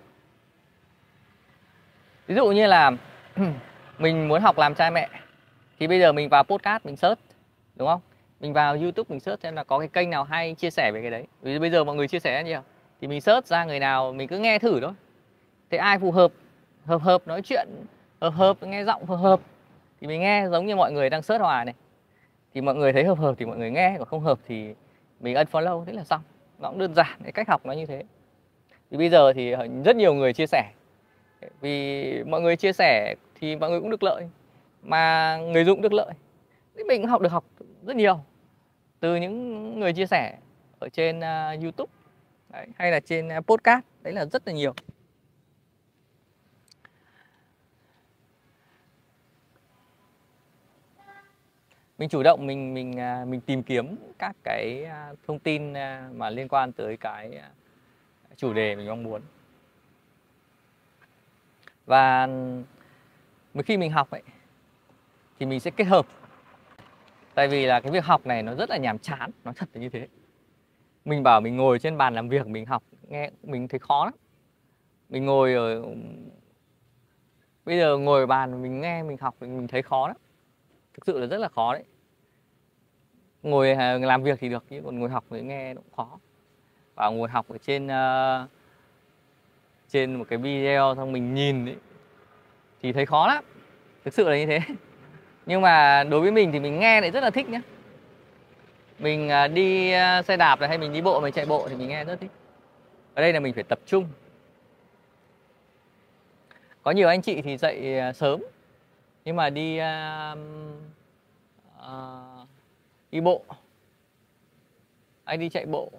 Ví 2.26 2.34
dụ 2.34 2.46
như 2.52 2.66
là 2.66 2.90
mình 3.98 4.28
muốn 4.28 4.42
học 4.42 4.58
làm 4.58 4.74
cha 4.74 4.90
mẹ, 4.90 5.08
thì 5.78 5.86
bây 5.86 6.00
giờ 6.00 6.12
mình 6.12 6.28
vào 6.28 6.44
podcast 6.44 6.86
mình 6.86 6.96
search, 6.96 7.20
đúng 7.74 7.88
không? 7.88 8.00
Mình 8.40 8.52
vào 8.52 8.74
youtube 8.74 9.06
mình 9.08 9.20
search 9.20 9.42
xem 9.42 9.56
là 9.56 9.64
có 9.64 9.78
cái 9.78 9.88
kênh 9.88 10.10
nào 10.10 10.24
hay 10.24 10.54
chia 10.54 10.70
sẻ 10.70 10.90
về 10.94 11.02
cái 11.02 11.10
đấy. 11.10 11.26
Vì 11.42 11.58
bây 11.58 11.70
giờ 11.70 11.84
mọi 11.84 11.96
người 11.96 12.08
chia 12.08 12.18
sẻ 12.18 12.44
nhiều, 12.44 12.60
thì 13.00 13.06
mình 13.06 13.20
search 13.20 13.46
ra 13.46 13.64
người 13.64 13.78
nào 13.78 14.12
mình 14.12 14.28
cứ 14.28 14.38
nghe 14.38 14.58
thử 14.58 14.80
thôi. 14.80 14.92
Thế 15.70 15.78
ai 15.78 15.98
phù 15.98 16.12
hợp? 16.12 16.32
Hợp 16.84 17.02
hợp 17.02 17.26
nói 17.26 17.42
chuyện, 17.42 17.68
hợp 18.20 18.34
hợp 18.34 18.62
nghe 18.62 18.84
giọng 18.84 19.06
hợp 19.06 19.16
hợp. 19.16 19.40
Thì 20.00 20.06
mình 20.06 20.20
nghe 20.20 20.48
giống 20.50 20.66
như 20.66 20.76
mọi 20.76 20.92
người 20.92 21.10
đang 21.10 21.22
search 21.22 21.42
hòa 21.42 21.64
này. 21.64 21.74
Thì 22.54 22.60
mọi 22.60 22.74
người 22.74 22.92
thấy 22.92 23.04
hợp 23.04 23.18
hợp 23.18 23.34
thì 23.38 23.46
mọi 23.46 23.56
người 23.56 23.70
nghe, 23.70 23.94
còn 23.98 24.08
không 24.08 24.20
hợp 24.20 24.38
thì 24.46 24.74
mình 25.20 25.36
unfollow, 25.36 25.84
thế 25.84 25.92
là 25.92 26.04
xong 26.04 26.20
nó 26.58 26.68
cũng 26.70 26.78
đơn 26.78 26.94
giản 26.94 27.20
cái 27.22 27.32
cách 27.32 27.48
học 27.48 27.66
nó 27.66 27.72
như 27.72 27.86
thế. 27.86 28.02
Thì 28.90 28.96
bây 28.96 29.10
giờ 29.10 29.32
thì 29.32 29.54
rất 29.84 29.96
nhiều 29.96 30.14
người 30.14 30.32
chia 30.32 30.46
sẻ. 30.46 30.72
Vì 31.60 32.22
mọi 32.22 32.40
người 32.40 32.56
chia 32.56 32.72
sẻ 32.72 33.14
thì 33.40 33.56
mọi 33.56 33.70
người 33.70 33.80
cũng 33.80 33.90
được 33.90 34.02
lợi 34.02 34.28
mà 34.82 35.36
người 35.36 35.64
dùng 35.64 35.82
được 35.82 35.92
lợi. 35.92 36.12
Thì 36.76 36.84
mình 36.84 37.02
cũng 37.02 37.10
học 37.10 37.20
được 37.20 37.28
học 37.28 37.44
rất 37.86 37.96
nhiều. 37.96 38.20
Từ 39.00 39.16
những 39.16 39.80
người 39.80 39.92
chia 39.92 40.06
sẻ 40.06 40.36
ở 40.78 40.88
trên 40.88 41.18
uh, 41.18 41.62
YouTube 41.62 41.92
đấy, 42.52 42.66
hay 42.76 42.90
là 42.90 43.00
trên 43.00 43.28
uh, 43.38 43.46
podcast 43.46 43.84
đấy 44.02 44.12
là 44.12 44.24
rất 44.24 44.46
là 44.46 44.52
nhiều. 44.52 44.74
Mình 51.98 52.08
chủ 52.08 52.22
động, 52.22 52.46
mình 52.46 52.74
mình 52.74 52.98
à, 53.00 53.24
mình 53.28 53.40
tìm 53.40 53.62
kiếm 53.62 53.96
các 54.18 54.36
cái 54.44 54.84
à, 54.84 55.12
thông 55.26 55.38
tin 55.38 55.74
à, 55.74 56.08
mà 56.14 56.30
liên 56.30 56.48
quan 56.48 56.72
tới 56.72 56.96
cái 56.96 57.40
chủ 58.36 58.52
đề 58.52 58.76
mình 58.76 58.88
mong 58.88 59.02
muốn. 59.02 59.22
Và 61.86 62.28
khi 63.64 63.76
mình 63.76 63.90
học 63.90 64.10
ấy, 64.10 64.22
thì 65.38 65.46
mình 65.46 65.60
sẽ 65.60 65.70
kết 65.70 65.84
hợp. 65.84 66.06
Tại 67.34 67.48
vì 67.48 67.66
là 67.66 67.80
cái 67.80 67.92
việc 67.92 68.04
học 68.04 68.26
này 68.26 68.42
nó 68.42 68.54
rất 68.54 68.70
là 68.70 68.76
nhàm 68.76 68.98
chán, 68.98 69.30
nó 69.44 69.52
thật 69.56 69.68
là 69.74 69.80
như 69.80 69.88
thế. 69.88 70.08
Mình 71.04 71.22
bảo 71.22 71.40
mình 71.40 71.56
ngồi 71.56 71.78
trên 71.78 71.98
bàn 71.98 72.14
làm 72.14 72.28
việc, 72.28 72.46
mình 72.46 72.66
học, 72.66 72.82
nghe, 73.08 73.30
mình 73.42 73.68
thấy 73.68 73.78
khó 73.78 74.04
lắm. 74.04 74.14
Mình 75.08 75.24
ngồi 75.24 75.54
ở 75.54 75.84
bây 77.64 77.78
giờ 77.78 77.98
ngồi 77.98 78.20
ở 78.20 78.26
bàn 78.26 78.62
mình 78.62 78.80
nghe, 78.80 79.02
mình 79.02 79.16
học, 79.20 79.34
mình 79.40 79.68
thấy 79.68 79.82
khó 79.82 80.08
lắm 80.08 80.16
thực 80.94 81.06
sự 81.06 81.18
là 81.18 81.26
rất 81.26 81.38
là 81.38 81.48
khó 81.48 81.74
đấy. 81.74 81.84
Ngồi 83.42 83.70
à, 83.70 83.98
làm 83.98 84.22
việc 84.22 84.38
thì 84.40 84.48
được 84.48 84.64
nhưng 84.70 84.84
còn 84.84 84.98
ngồi 84.98 85.10
học 85.10 85.24
thì 85.30 85.40
nghe 85.40 85.74
cũng 85.74 85.84
khó. 85.96 86.18
Và 86.94 87.08
ngồi 87.08 87.28
học 87.28 87.46
ở 87.48 87.58
trên 87.58 87.86
uh, 87.86 88.50
trên 89.88 90.14
một 90.14 90.24
cái 90.28 90.38
video 90.38 90.94
xong 90.96 91.12
mình 91.12 91.34
nhìn 91.34 91.66
ấy, 91.66 91.76
thì 92.82 92.92
thấy 92.92 93.06
khó 93.06 93.28
lắm. 93.28 93.44
Thực 94.04 94.14
sự 94.14 94.28
là 94.28 94.38
như 94.38 94.46
thế. 94.46 94.60
Nhưng 95.46 95.60
mà 95.60 96.04
đối 96.04 96.20
với 96.20 96.30
mình 96.30 96.52
thì 96.52 96.60
mình 96.60 96.78
nghe 96.78 97.00
lại 97.00 97.10
rất 97.10 97.20
là 97.22 97.30
thích 97.30 97.48
nhé, 97.48 97.60
mình 98.98 99.28
à, 99.28 99.48
đi 99.48 99.90
à, 99.90 100.22
xe 100.22 100.36
đạp 100.36 100.60
này 100.60 100.68
hay 100.68 100.78
mình 100.78 100.92
đi 100.92 101.00
bộ 101.00 101.20
mình 101.20 101.32
chạy 101.32 101.46
bộ 101.46 101.68
thì 101.68 101.76
mình 101.76 101.88
nghe 101.88 102.04
rất 102.04 102.20
thích. 102.20 102.30
Ở 103.14 103.22
đây 103.22 103.32
là 103.32 103.40
mình 103.40 103.54
phải 103.54 103.62
tập 103.62 103.78
trung. 103.86 104.08
Có 106.82 106.90
nhiều 106.90 107.08
anh 107.08 107.22
chị 107.22 107.42
thì 107.42 107.56
dậy 107.56 108.00
sớm 108.14 108.40
nhưng 109.24 109.36
mà 109.36 109.50
đi 109.50 109.78
uh, 109.80 110.38
uh, 111.78 112.48
đi 113.10 113.20
bộ. 113.20 113.44
Anh 115.24 115.40
đi 115.40 115.48
chạy 115.48 115.66
bộ. 115.66 115.90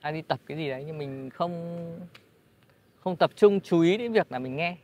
Anh 0.00 0.14
đi 0.14 0.22
tập 0.22 0.40
cái 0.46 0.56
gì 0.56 0.68
đấy 0.68 0.84
nhưng 0.86 0.98
mình 0.98 1.30
không 1.30 1.52
không 3.00 3.16
tập 3.16 3.30
trung 3.36 3.60
chú 3.60 3.80
ý 3.80 3.96
đến 3.96 4.12
việc 4.12 4.32
là 4.32 4.38
mình 4.38 4.56
nghe 4.56 4.76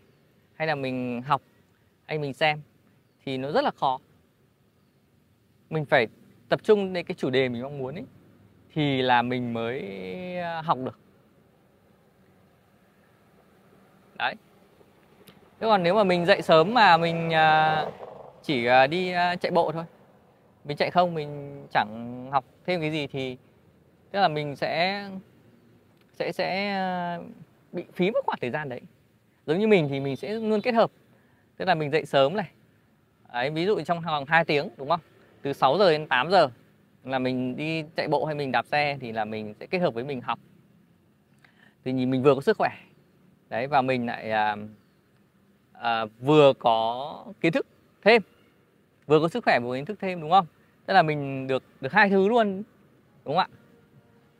hay 0.55 0.67
là 0.67 0.75
mình 0.75 1.23
học 1.23 1.43
hay 2.07 2.19
mình 2.19 2.35
xem 2.35 2.61
thì 3.25 3.39
nó 3.39 3.51
rất 3.53 3.65
là 3.65 3.71
khó. 3.71 3.99
Mình 5.71 5.85
phải 5.85 6.07
tập 6.49 6.61
trung 6.63 6.93
đến 6.93 7.07
cái 7.07 7.15
chủ 7.15 7.31
đề 7.31 7.49
mình 7.49 7.63
mong 7.63 7.79
muốn 7.79 7.95
ấy 7.95 8.05
thì 8.73 9.03
là 9.03 9.23
mình 9.23 9.53
mới 9.53 9.81
à, 10.39 10.63
học 10.63 10.79
được. 10.85 10.99
Đấy 14.19 14.35
thế 15.61 15.67
còn 15.67 15.83
nếu 15.83 15.95
mà 15.95 16.05
mình 16.05 16.27
dậy 16.27 16.43
sớm 16.43 16.75
mà 16.75 16.97
mình 16.97 17.35
à, 17.35 17.87
chỉ 18.43 18.67
à, 18.67 18.87
đi 18.87 19.13
à, 19.13 19.37
chạy 19.37 19.53
bộ 19.53 19.73
thôi 19.73 19.85
mình 20.65 20.77
chạy 20.77 20.91
không 20.91 21.15
mình 21.15 21.63
chẳng 21.71 22.29
học 22.31 22.45
thêm 22.67 22.81
cái 22.81 22.91
gì 22.91 23.07
thì 23.07 23.37
tức 24.11 24.21
là 24.21 24.29
mình 24.29 24.57
sẽ 24.57 25.05
sẽ 26.19 26.33
sẽ 26.33 26.79
bị 27.73 27.85
phí 27.93 28.11
mất 28.11 28.25
khoảng 28.27 28.39
thời 28.41 28.51
gian 28.51 28.69
đấy. 28.69 28.81
Giống 29.47 29.59
như 29.59 29.67
mình 29.67 29.89
thì 29.89 30.01
mình 30.01 30.17
sẽ 30.17 30.33
luôn 30.35 30.61
kết 30.61 30.75
hợp. 30.75 30.91
Tức 31.57 31.65
là 31.65 31.75
mình 31.75 31.91
dậy 31.91 32.05
sớm 32.05 32.37
này. 32.37 32.51
Đấy, 33.33 33.51
ví 33.51 33.67
dụ 33.67 33.81
trong 33.81 34.01
vòng 34.01 34.25
2 34.29 34.45
tiếng 34.45 34.69
đúng 34.77 34.89
không? 34.89 35.01
Từ 35.43 35.53
6 35.53 35.79
giờ 35.79 35.91
đến 35.91 36.07
8 36.07 36.31
giờ 36.31 36.49
là 37.05 37.19
mình 37.19 37.57
đi 37.57 37.85
chạy 37.97 38.09
bộ 38.09 38.25
hay 38.25 38.35
mình 38.35 38.53
đạp 38.53 38.67
xe 38.67 38.97
thì 39.01 39.13
là 39.13 39.25
mình 39.25 39.55
sẽ 39.61 39.67
kết 39.67 39.79
hợp 39.79 39.95
với 39.95 40.05
mình 40.05 40.21
học. 40.21 40.39
Thì 41.85 41.93
nhìn 41.93 42.11
mình 42.11 42.23
vừa 42.23 42.35
có 42.35 42.41
sức 42.41 42.57
khỏe. 42.57 42.71
Đấy 43.49 43.67
và 43.67 43.83
mình 43.83 44.07
lại 44.07 44.55
uh, 44.55 44.59
à, 45.81 46.05
vừa 46.21 46.53
có 46.59 47.25
kiến 47.41 47.53
thức 47.53 47.67
thêm 48.03 48.23
vừa 49.07 49.21
có 49.21 49.29
sức 49.29 49.45
khỏe 49.45 49.61
vừa 49.61 49.69
có 49.69 49.75
kiến 49.75 49.85
thức 49.85 49.99
thêm 50.01 50.21
đúng 50.21 50.31
không? 50.31 50.47
Tức 50.87 50.95
là 50.95 51.03
mình 51.03 51.47
được 51.47 51.63
được 51.81 51.93
hai 51.93 52.11
thứ 52.11 52.29
luôn 52.29 52.63
đúng 53.25 53.37
không 53.37 53.37
ạ? 53.37 53.49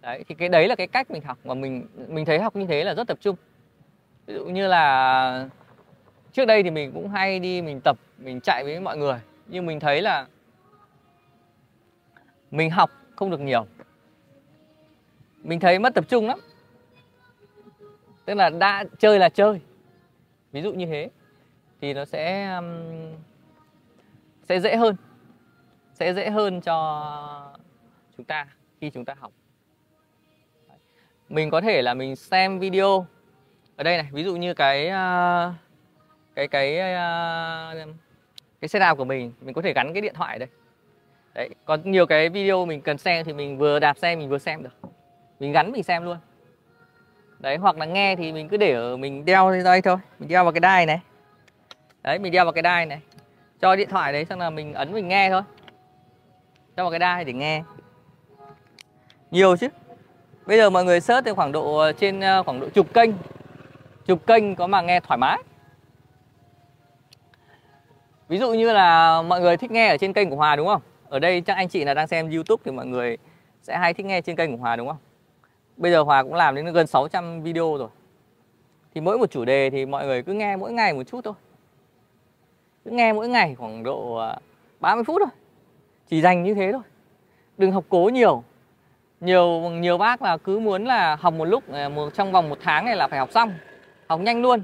Đấy 0.01 0.25
thì 0.29 0.35
cái 0.35 0.49
đấy 0.49 0.69
là 0.69 0.75
cái 0.75 0.87
cách 0.87 1.11
mình 1.11 1.23
học 1.23 1.39
mà 1.45 1.55
mình 1.55 1.87
mình 2.09 2.25
thấy 2.25 2.39
học 2.39 2.57
như 2.57 2.67
thế 2.67 2.85
là 2.85 2.95
rất 2.95 3.07
tập 3.09 3.19
trung. 3.21 3.37
Ví 4.27 4.35
dụ 4.35 4.45
như 4.45 4.69
là 4.69 5.49
trước 6.33 6.45
đây 6.45 6.63
thì 6.63 6.71
mình 6.71 6.93
cũng 6.93 7.09
hay 7.09 7.39
đi 7.39 7.63
mình 7.63 7.81
tập 7.85 7.99
mình 8.19 8.41
chạy 8.41 8.65
với 8.65 8.81
mọi 8.81 8.97
người. 8.97 9.21
Nhưng 9.47 9.67
mình 9.67 9.81
thấy 9.81 10.03
là 10.03 10.27
mình 12.51 12.71
học 12.71 12.91
không 13.17 13.31
được 13.31 13.41
nhiều. 13.41 13.67
Mình 15.43 15.61
thấy 15.61 15.79
mất 15.79 15.95
tập 15.95 16.05
trung 16.09 16.27
lắm. 16.27 16.41
Tức 18.25 18.35
là 18.35 18.51
đã 18.51 18.85
chơi 18.99 19.19
là 19.19 19.29
chơi. 19.29 19.61
Ví 20.53 20.63
dụ 20.63 20.73
như 20.73 20.87
thế 20.87 21.11
thì 21.81 21.95
nó 21.95 22.05
sẽ 22.05 22.55
um, 22.55 22.67
sẽ 24.49 24.61
dễ 24.61 24.77
hơn 24.77 24.97
sẽ 25.95 26.15
dễ 26.15 26.31
hơn 26.31 26.61
cho 26.61 27.53
chúng 28.17 28.27
ta 28.27 28.47
khi 28.81 28.91
chúng 28.91 29.05
ta 29.05 29.15
học. 29.19 29.33
Mình 31.29 31.51
có 31.51 31.61
thể 31.61 31.83
là 31.83 31.95
mình 31.95 32.17
xem 32.17 32.59
video 32.59 33.07
ở 33.77 33.85
đây 33.85 33.97
này 33.97 34.09
ví 34.13 34.25
dụ 34.25 34.37
như 34.37 34.55
cái 34.55 34.87
uh, 34.87 35.55
cái 36.35 36.49
cái 36.49 36.75
uh, 36.75 37.89
cái 38.61 38.69
setup 38.69 38.99
của 38.99 39.05
mình 39.05 39.33
mình 39.41 39.55
có 39.55 39.63
thể 39.63 39.73
gắn 39.73 39.93
cái 39.93 40.03
điện 40.03 40.15
thoại 40.15 40.39
đây. 40.39 40.49
Đấy 41.35 41.49
có 41.65 41.79
nhiều 41.85 42.07
cái 42.07 42.29
video 42.29 42.67
mình 42.67 42.81
cần 42.81 42.99
xem 42.99 43.25
thì 43.25 43.33
mình 43.33 43.59
vừa 43.59 43.79
đạp 43.79 43.99
xe 43.99 44.17
mình 44.17 44.29
vừa 44.29 44.39
xem 44.39 44.63
được. 44.63 44.91
Mình 45.41 45.53
gắn 45.53 45.73
mình 45.73 45.83
xem 45.83 46.05
luôn. 46.05 46.17
Đấy 47.39 47.57
hoặc 47.57 47.79
là 47.79 47.87
nghe 47.87 48.17
thì 48.17 48.33
mình 48.33 48.49
cứ 48.49 48.57
để 48.57 48.73
ở 48.73 48.97
mình 48.97 49.25
đeo 49.25 49.51
lên 49.51 49.65
đây 49.65 49.83
thôi 49.83 49.97
mình 50.19 50.29
đeo 50.29 50.45
vào 50.45 50.53
cái 50.53 50.61
đai 50.61 50.87
này 50.87 51.01
đấy, 52.03 52.19
mình 52.19 52.33
đeo 52.33 52.45
vào 52.45 52.53
cái 52.53 52.63
đai 52.63 52.87
này. 52.87 53.01
Cho 53.61 53.77
điện 53.77 53.89
thoại 53.89 54.13
đấy, 54.13 54.25
xong 54.25 54.39
là 54.39 54.51
mình 54.51 54.75
ấn 54.75 54.93
mình 54.93 55.09
nghe 55.09 55.31
thôi. 55.31 55.43
Cho 56.77 56.85
vào 56.85 56.91
cái 56.91 56.99
đai 56.99 57.25
để 57.25 57.33
nghe. 57.33 57.63
Nhiều 59.31 59.57
chứ. 59.57 59.69
Bây 60.47 60.57
giờ 60.57 60.71
mọi 60.71 60.85
người 60.85 61.01
search 61.01 61.27
thì 61.27 61.33
khoảng 61.33 61.53
độ, 61.53 61.93
trên 61.93 62.21
ờ, 62.21 62.43
khoảng 62.43 62.61
độ 62.61 62.69
chục 62.69 62.95
kênh. 62.95 63.11
Chục 64.07 64.27
kênh 64.27 64.57
có 64.57 64.67
mà 64.67 64.81
nghe 64.81 65.01
thoải 65.01 65.19
mái. 65.19 65.39
Ví 68.29 68.39
dụ 68.39 68.53
như 68.53 68.73
là 68.73 69.23
mọi 69.23 69.41
người 69.41 69.57
thích 69.57 69.71
nghe 69.71 69.89
ở 69.89 69.97
trên 69.97 70.13
kênh 70.13 70.31
của 70.31 70.37
Hòa 70.37 70.57
đúng 70.57 70.67
không? 70.67 70.83
Ở 71.09 71.19
đây 71.19 71.41
chắc 71.41 71.57
anh 71.57 71.69
chị 71.69 71.85
là 71.85 71.95
đang 71.95 72.07
xem 72.07 72.31
YouTube 72.31 72.63
thì 72.65 72.71
mọi 72.71 72.87
người 72.87 73.17
sẽ 73.63 73.79
hay 73.79 73.95
thích 73.95 74.07
nghe 74.07 74.21
trên 74.21 74.37
kênh 74.37 74.51
của 74.51 74.57
Hòa 74.57 74.77
đúng 74.77 74.89
không? 74.89 74.97
Bây 75.77 75.93
giờ 75.93 76.03
Hòa 76.03 76.23
cũng 76.23 76.35
làm 76.35 76.55
đến 76.55 76.73
gần 76.73 76.87
600 76.87 77.43
video 77.43 77.77
rồi. 77.79 77.89
Thì 78.95 79.01
mỗi 79.01 79.19
một 79.19 79.31
chủ 79.31 79.45
đề 79.45 79.71
thì 79.71 79.87
mọi 79.87 80.07
người 80.07 80.23
cứ 80.23 80.33
nghe 80.33 80.57
mỗi 80.57 80.73
ngày 80.73 80.95
một 80.95 81.03
chút 81.03 81.21
thôi 81.25 81.35
cứ 82.89 82.97
nghe 82.97 83.13
mỗi 83.13 83.29
ngày 83.29 83.55
khoảng 83.55 83.83
độ 83.83 84.17
à, 84.17 84.39
30 84.81 85.05
phút 85.05 85.23
thôi. 85.25 85.31
Chỉ 86.09 86.21
dành 86.21 86.43
như 86.43 86.55
thế 86.55 86.73
thôi. 86.73 86.83
Đừng 87.59 87.73
học 87.73 87.85
cố 87.89 88.11
nhiều. 88.13 88.45
Nhiều 89.21 89.61
nhiều 89.61 89.99
bác 89.99 90.23
là 90.23 90.37
cứ 90.37 90.59
muốn 90.59 90.85
là 90.85 91.17
học 91.17 91.35
một 91.35 91.45
lúc 91.45 91.73
à, 91.73 91.89
một 91.89 92.15
trong 92.15 92.33
vòng 92.33 92.49
một 92.49 92.59
tháng 92.63 92.85
này 92.85 92.97
là 92.97 93.09
phải 93.09 93.19
học 93.19 93.33
xong. 93.33 93.53
Học 94.07 94.21
nhanh 94.21 94.43
luôn. 94.43 94.63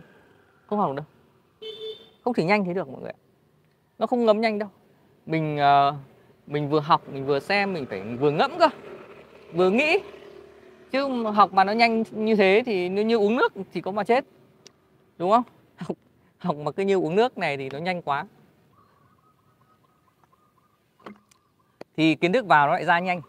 Không 0.66 0.78
học 0.78 0.97
đâu. 0.97 1.04
Không 2.25 2.35
thể 2.35 2.45
nhanh 2.45 2.64
thế 2.64 2.75
được 2.75 2.88
mọi 2.88 3.02
người 3.02 3.12
nó 3.99 4.07
không 4.07 4.25
ngấm 4.25 4.40
nhanh 4.40 4.59
đâu. 4.59 4.69
Mình 5.26 5.59
à, 5.59 5.93
mình 6.47 6.69
vừa 6.69 6.81
học 6.81 7.02
mình 7.12 7.26
vừa 7.26 7.40
xem 7.40 7.73
mình 7.73 7.87
phải 7.90 8.02
vừa 8.21 8.31
ngẫm 8.31 8.59
cơ 8.59 8.69
vừa 9.52 9.71
nghĩ. 9.71 9.99
Chứ 10.90 11.09
học 11.35 11.52
mà 11.52 11.64
nó 11.64 11.73
nhanh 11.73 12.02
như 12.11 12.37
thế 12.37 12.62
thì 12.66 12.88
như, 12.88 13.02
như 13.02 13.16
uống 13.16 13.37
nước 13.37 13.52
thì 13.73 13.81
có 13.81 13.90
mà 13.90 14.04
chết. 14.04 14.25
Đúng 15.19 15.31
không? 15.31 15.43
học 15.76 15.97
học 16.44 16.56
mà 16.56 16.70
cứ 16.70 16.82
như 16.82 16.96
uống 16.96 17.16
nước 17.16 17.38
này 17.38 17.56
thì 17.56 17.68
nó 17.70 17.78
nhanh 17.78 18.02
quá. 18.02 18.26
Thì 21.96 22.14
kiến 22.14 22.32
thức 22.32 22.46
vào 22.46 22.66
nó 22.66 22.72
lại 22.72 22.84
ra 22.84 22.98
nhanh. 22.98 23.20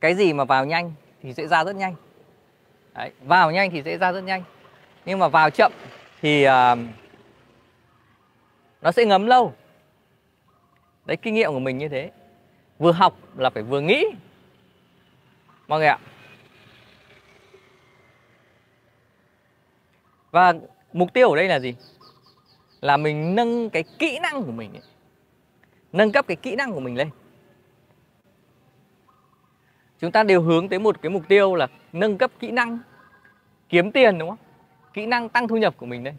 Cái 0.00 0.14
gì 0.14 0.32
mà 0.32 0.44
vào 0.44 0.64
nhanh 0.64 0.92
thì 1.22 1.34
sẽ 1.34 1.46
ra 1.46 1.64
rất 1.64 1.76
nhanh. 1.76 1.94
Đấy, 2.94 3.12
vào 3.24 3.50
nhanh 3.50 3.70
thì 3.70 3.82
sẽ 3.82 3.98
ra 3.98 4.12
rất 4.12 4.20
nhanh. 4.20 4.42
Nhưng 5.04 5.18
mà 5.18 5.28
vào 5.28 5.50
chậm 5.50 5.72
thì 6.20 6.46
uh, 6.46 6.78
nó 8.82 8.92
sẽ 8.92 9.04
ngấm 9.04 9.26
lâu. 9.26 9.54
Đấy 11.04 11.16
kinh 11.16 11.34
nghiệm 11.34 11.52
của 11.52 11.60
mình 11.60 11.78
như 11.78 11.88
thế. 11.88 12.10
Vừa 12.78 12.92
học 12.92 13.18
là 13.36 13.50
phải 13.50 13.62
vừa 13.62 13.80
nghĩ. 13.80 14.04
Mọi 15.68 15.78
người 15.78 15.88
ạ. 15.88 15.98
Và 20.30 20.54
mục 20.92 21.12
tiêu 21.12 21.30
ở 21.30 21.36
đây 21.36 21.48
là 21.48 21.60
gì? 21.60 21.74
Là 22.84 22.96
mình 22.96 23.34
nâng 23.34 23.70
cái 23.70 23.84
kỹ 23.98 24.18
năng 24.18 24.42
của 24.42 24.52
mình 24.52 24.72
ấy. 24.72 24.82
nâng 25.92 26.12
cấp 26.12 26.24
cái 26.28 26.36
kỹ 26.36 26.56
năng 26.56 26.72
của 26.72 26.80
mình 26.80 26.96
lên. 26.96 27.10
Chúng 29.98 30.12
ta 30.12 30.22
đều 30.22 30.42
hướng 30.42 30.68
tới 30.68 30.78
một 30.78 31.02
cái 31.02 31.10
mục 31.10 31.22
tiêu 31.28 31.54
là 31.54 31.66
nâng 31.92 32.18
cấp 32.18 32.30
kỹ 32.40 32.50
năng 32.50 32.78
kiếm 33.68 33.92
tiền, 33.92 34.18
đúng 34.18 34.28
không? 34.28 34.38
Kỹ 34.92 35.06
năng 35.06 35.28
tăng 35.28 35.48
thu 35.48 35.56
nhập 35.56 35.74
của 35.76 35.86
mình 35.86 36.04
đây 36.04 36.14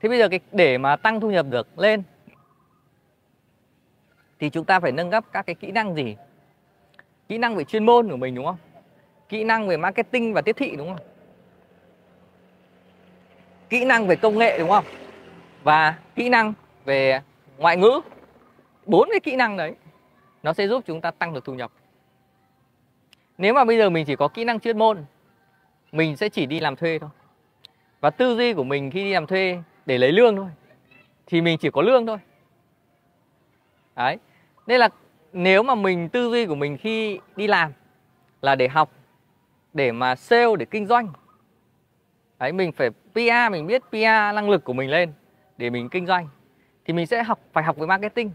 thế 0.00 0.08
bây 0.08 0.18
giờ 0.18 0.28
cái 0.28 0.40
để 0.52 0.78
mà 0.78 0.96
tăng 0.96 1.20
thu 1.20 1.30
nhập 1.30 1.46
được 1.50 1.78
lên 1.78 2.02
thì 4.38 4.50
chúng 4.50 4.64
ta 4.64 4.80
phải 4.80 4.92
nâng 4.92 5.10
cấp 5.10 5.24
các 5.32 5.46
cái 5.46 5.54
kỹ 5.54 5.70
năng 5.70 5.94
gì? 5.94 6.16
Kỹ 7.28 7.38
năng 7.38 7.56
về 7.56 7.64
chuyên 7.64 7.86
môn 7.86 8.08
của 8.08 8.16
mình, 8.16 8.34
đúng 8.34 8.46
không? 8.46 8.58
Kỹ 9.28 9.44
năng 9.44 9.68
về 9.68 9.76
marketing 9.76 10.34
và 10.34 10.42
tiếp 10.42 10.56
thị, 10.58 10.76
đúng 10.76 10.88
không? 10.88 11.06
Kỹ 13.68 13.84
năng 13.84 14.06
về 14.06 14.16
công 14.16 14.38
nghệ, 14.38 14.58
đúng 14.58 14.70
không? 14.70 14.84
Và 15.66 15.98
kỹ 16.14 16.28
năng 16.28 16.52
về 16.84 17.20
ngoại 17.58 17.76
ngữ, 17.76 18.00
bốn 18.86 19.08
cái 19.10 19.20
kỹ 19.20 19.36
năng 19.36 19.56
đấy, 19.56 19.74
nó 20.42 20.52
sẽ 20.52 20.68
giúp 20.68 20.82
chúng 20.86 21.00
ta 21.00 21.10
tăng 21.10 21.34
được 21.34 21.44
thu 21.44 21.54
nhập. 21.54 21.72
Nếu 23.38 23.54
mà 23.54 23.64
bây 23.64 23.78
giờ 23.78 23.90
mình 23.90 24.06
chỉ 24.06 24.16
có 24.16 24.28
kỹ 24.28 24.44
năng 24.44 24.60
chuyên 24.60 24.78
môn, 24.78 25.04
mình 25.92 26.16
sẽ 26.16 26.28
chỉ 26.28 26.46
đi 26.46 26.60
làm 26.60 26.76
thuê 26.76 26.98
thôi. 26.98 27.10
Và 28.00 28.10
tư 28.10 28.36
duy 28.36 28.52
của 28.52 28.64
mình 28.64 28.90
khi 28.90 29.04
đi 29.04 29.12
làm 29.12 29.26
thuê 29.26 29.62
để 29.86 29.98
lấy 29.98 30.12
lương 30.12 30.36
thôi, 30.36 30.48
thì 31.26 31.40
mình 31.40 31.58
chỉ 31.58 31.70
có 31.70 31.82
lương 31.82 32.06
thôi. 32.06 32.18
Đấy. 33.96 34.18
Nên 34.66 34.80
là 34.80 34.88
nếu 35.32 35.62
mà 35.62 35.74
mình, 35.74 36.08
tư 36.08 36.30
duy 36.30 36.46
của 36.46 36.54
mình 36.54 36.78
khi 36.78 37.20
đi 37.36 37.46
làm 37.46 37.72
là 38.42 38.54
để 38.54 38.68
học, 38.68 38.90
để 39.74 39.92
mà 39.92 40.16
sale, 40.16 40.56
để 40.58 40.64
kinh 40.64 40.86
doanh, 40.86 41.12
đấy, 42.38 42.52
mình 42.52 42.72
phải 42.72 42.90
PR 42.90 43.52
mình 43.52 43.66
biết 43.66 43.82
PR 43.90 44.34
năng 44.34 44.50
lực 44.50 44.64
của 44.64 44.72
mình 44.72 44.90
lên 44.90 45.12
để 45.58 45.70
mình 45.70 45.88
kinh 45.88 46.06
doanh 46.06 46.28
thì 46.84 46.92
mình 46.92 47.06
sẽ 47.06 47.22
học 47.22 47.38
phải 47.52 47.64
học 47.64 47.76
về 47.76 47.86
marketing. 47.86 48.30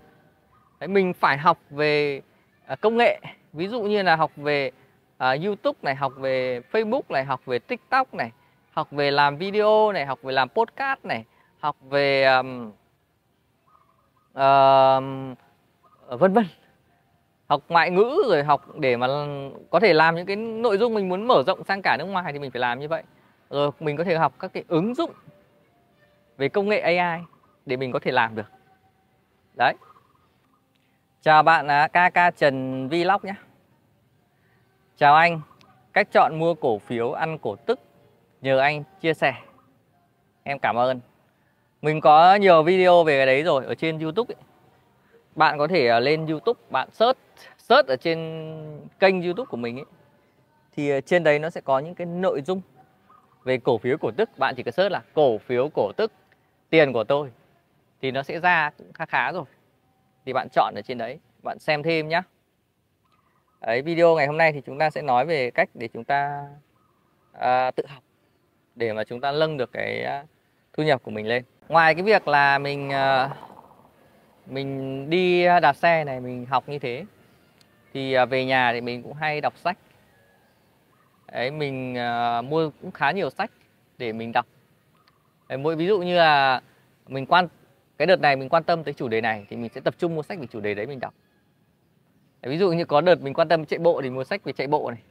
Đấy, 0.79 0.87
mình 0.87 1.13
phải 1.13 1.37
học 1.37 1.57
về 1.69 2.21
à, 2.65 2.75
công 2.75 2.97
nghệ. 2.97 3.19
Ví 3.53 3.67
dụ 3.67 3.81
như 3.81 4.01
là 4.01 4.15
học 4.15 4.31
về 4.35 4.71
uh, 5.15 5.43
YouTube 5.43 5.79
này 5.81 5.95
học 5.95 6.13
về 6.17 6.61
Facebook 6.71 7.01
này 7.09 7.25
học 7.25 7.41
về 7.45 7.59
TikTok 7.59 8.13
này 8.13 8.31
học 8.71 8.91
về 8.91 9.11
làm 9.11 9.37
video 9.37 9.91
này 9.91 10.05
học 10.05 10.19
về 10.23 10.33
làm 10.33 10.49
podcast 10.49 11.05
này 11.05 11.25
học 11.59 11.75
về 11.89 12.25
um, 12.25 12.71
uh, 14.31 16.19
vân 16.19 16.33
vân. 16.33 16.45
Học 17.47 17.61
ngoại 17.69 17.91
ngữ 17.91 18.15
rồi 18.27 18.43
học 18.43 18.75
để 18.79 18.97
mà 18.97 19.07
có 19.69 19.79
thể 19.79 19.93
làm 19.93 20.15
những 20.15 20.25
cái 20.25 20.35
nội 20.35 20.77
dung 20.77 20.93
mình 20.93 21.09
muốn 21.09 21.27
mở 21.27 21.43
rộng 21.47 21.63
sang 21.63 21.81
cả 21.81 21.97
nước 21.99 22.05
ngoài 22.05 22.33
thì 22.33 22.39
mình 22.39 22.51
phải 22.51 22.59
làm 22.59 22.79
như 22.79 22.87
vậy. 22.87 23.03
Rồi 23.49 23.71
mình 23.79 23.97
có 23.97 24.03
thể 24.03 24.15
học 24.15 24.33
các 24.39 24.53
cái 24.53 24.63
ứng 24.67 24.95
dụng 24.95 25.11
về 26.37 26.49
công 26.49 26.69
nghệ 26.69 26.79
AI 26.79 27.21
để 27.65 27.77
mình 27.77 27.91
có 27.91 27.99
thể 27.99 28.11
làm 28.11 28.35
được. 28.35 28.51
Đấy. 29.53 29.73
Chào 31.21 31.43
bạn 31.43 31.67
là 31.67 31.87
KK 31.87 32.37
Trần 32.37 32.87
Vlog 32.89 33.21
nhé. 33.23 33.35
Chào 34.97 35.15
anh. 35.15 35.41
Cách 35.93 36.07
chọn 36.11 36.39
mua 36.39 36.53
cổ 36.53 36.79
phiếu 36.79 37.11
ăn 37.11 37.37
cổ 37.37 37.55
tức, 37.55 37.79
nhờ 38.41 38.59
anh 38.59 38.83
chia 39.01 39.13
sẻ. 39.13 39.33
Em 40.43 40.59
cảm 40.59 40.77
ơn. 40.77 40.99
Mình 41.81 42.01
có 42.01 42.35
nhiều 42.35 42.63
video 42.63 43.03
về 43.03 43.17
cái 43.17 43.25
đấy 43.25 43.43
rồi, 43.43 43.65
ở 43.65 43.75
trên 43.75 43.99
youtube 43.99 44.35
ấy. 44.35 44.43
bạn 45.35 45.57
có 45.57 45.67
thể 45.67 45.87
à, 45.87 45.99
lên 45.99 46.27
youtube, 46.27 46.59
bạn 46.69 46.89
search 46.91 47.19
search 47.57 47.87
ở 47.87 47.95
trên 47.95 48.19
kênh 48.99 49.21
youtube 49.21 49.47
của 49.49 49.57
mình 49.57 49.77
ấy. 49.77 49.85
Thì 50.75 50.89
à, 50.89 51.01
trên 51.01 51.23
đấy 51.23 51.39
nó 51.39 51.49
sẽ 51.49 51.61
có 51.61 51.79
những 51.79 51.95
cái 51.95 52.07
nội 52.07 52.41
dung 52.41 52.61
về 53.43 53.57
cổ 53.57 53.77
phiếu 53.77 53.97
cổ 53.97 54.11
tức. 54.17 54.29
Bạn 54.37 54.53
chỉ 54.57 54.63
cần 54.63 54.73
search 54.73 54.91
là 54.91 55.01
cổ 55.13 55.37
phiếu 55.37 55.69
cổ 55.73 55.91
tức 55.97 56.11
tiền 56.71 56.93
của 56.93 57.03
tôi 57.03 57.31
thì 58.01 58.11
nó 58.11 58.23
sẽ 58.23 58.39
ra 58.39 58.69
cũng 58.77 58.93
khá 58.93 59.05
khá 59.05 59.31
rồi 59.31 59.45
thì 60.25 60.33
bạn 60.33 60.47
chọn 60.53 60.73
ở 60.75 60.81
trên 60.81 60.97
đấy 60.97 61.19
bạn 61.43 61.59
xem 61.59 61.83
thêm 61.83 62.07
nhé 62.07 62.21
Đấy, 63.61 63.81
video 63.81 64.15
ngày 64.15 64.27
hôm 64.27 64.37
nay 64.37 64.51
thì 64.51 64.61
chúng 64.65 64.79
ta 64.79 64.89
sẽ 64.89 65.01
nói 65.01 65.25
về 65.25 65.51
cách 65.51 65.69
để 65.73 65.87
chúng 65.93 66.03
ta 66.03 66.47
à, 67.33 67.71
tự 67.71 67.83
học 67.87 68.03
để 68.75 68.93
mà 68.93 69.03
chúng 69.03 69.21
ta 69.21 69.31
nâng 69.31 69.57
được 69.57 69.71
cái 69.73 70.03
à, 70.03 70.23
thu 70.73 70.83
nhập 70.83 71.03
của 71.03 71.11
mình 71.11 71.27
lên. 71.27 71.43
Ngoài 71.67 71.95
cái 71.95 72.03
việc 72.03 72.27
là 72.27 72.57
mình 72.57 72.89
à, 72.89 73.29
mình 74.45 75.09
đi 75.09 75.45
đạp 75.45 75.73
xe 75.73 76.03
này 76.03 76.19
mình 76.19 76.45
học 76.45 76.69
như 76.69 76.79
thế 76.79 77.05
thì 77.93 78.13
à, 78.13 78.25
về 78.25 78.45
nhà 78.45 78.73
thì 78.73 78.81
mình 78.81 79.03
cũng 79.03 79.13
hay 79.13 79.41
đọc 79.41 79.57
sách. 79.57 79.77
Đấy, 81.31 81.51
mình 81.51 81.97
à, 81.97 82.41
mua 82.41 82.69
cũng 82.81 82.91
khá 82.91 83.11
nhiều 83.11 83.29
sách 83.29 83.51
để 83.97 84.13
mình 84.13 84.31
đọc. 84.31 84.45
Mỗi 85.57 85.75
ví 85.75 85.87
dụ 85.87 85.99
như 85.99 86.15
là 86.15 86.61
mình 87.07 87.25
quan 87.25 87.47
cái 87.97 88.05
đợt 88.05 88.21
này 88.21 88.35
mình 88.35 88.49
quan 88.49 88.63
tâm 88.63 88.83
tới 88.83 88.93
chủ 88.93 89.07
đề 89.07 89.21
này 89.21 89.45
thì 89.49 89.55
mình 89.55 89.69
sẽ 89.75 89.81
tập 89.81 89.95
trung 89.97 90.15
mua 90.15 90.21
sách 90.21 90.39
về 90.39 90.47
chủ 90.47 90.59
đề 90.59 90.73
đấy 90.73 90.85
mình 90.87 90.99
đọc. 90.99 91.13
Ví 92.41 92.57
dụ 92.57 92.71
như 92.71 92.85
có 92.85 93.01
đợt 93.01 93.21
mình 93.21 93.33
quan 93.33 93.47
tâm 93.47 93.65
chạy 93.65 93.79
bộ 93.79 94.01
thì 94.01 94.09
mua 94.09 94.23
sách 94.23 94.43
về 94.43 94.53
chạy 94.53 94.67
bộ 94.67 94.91
này. 94.91 95.01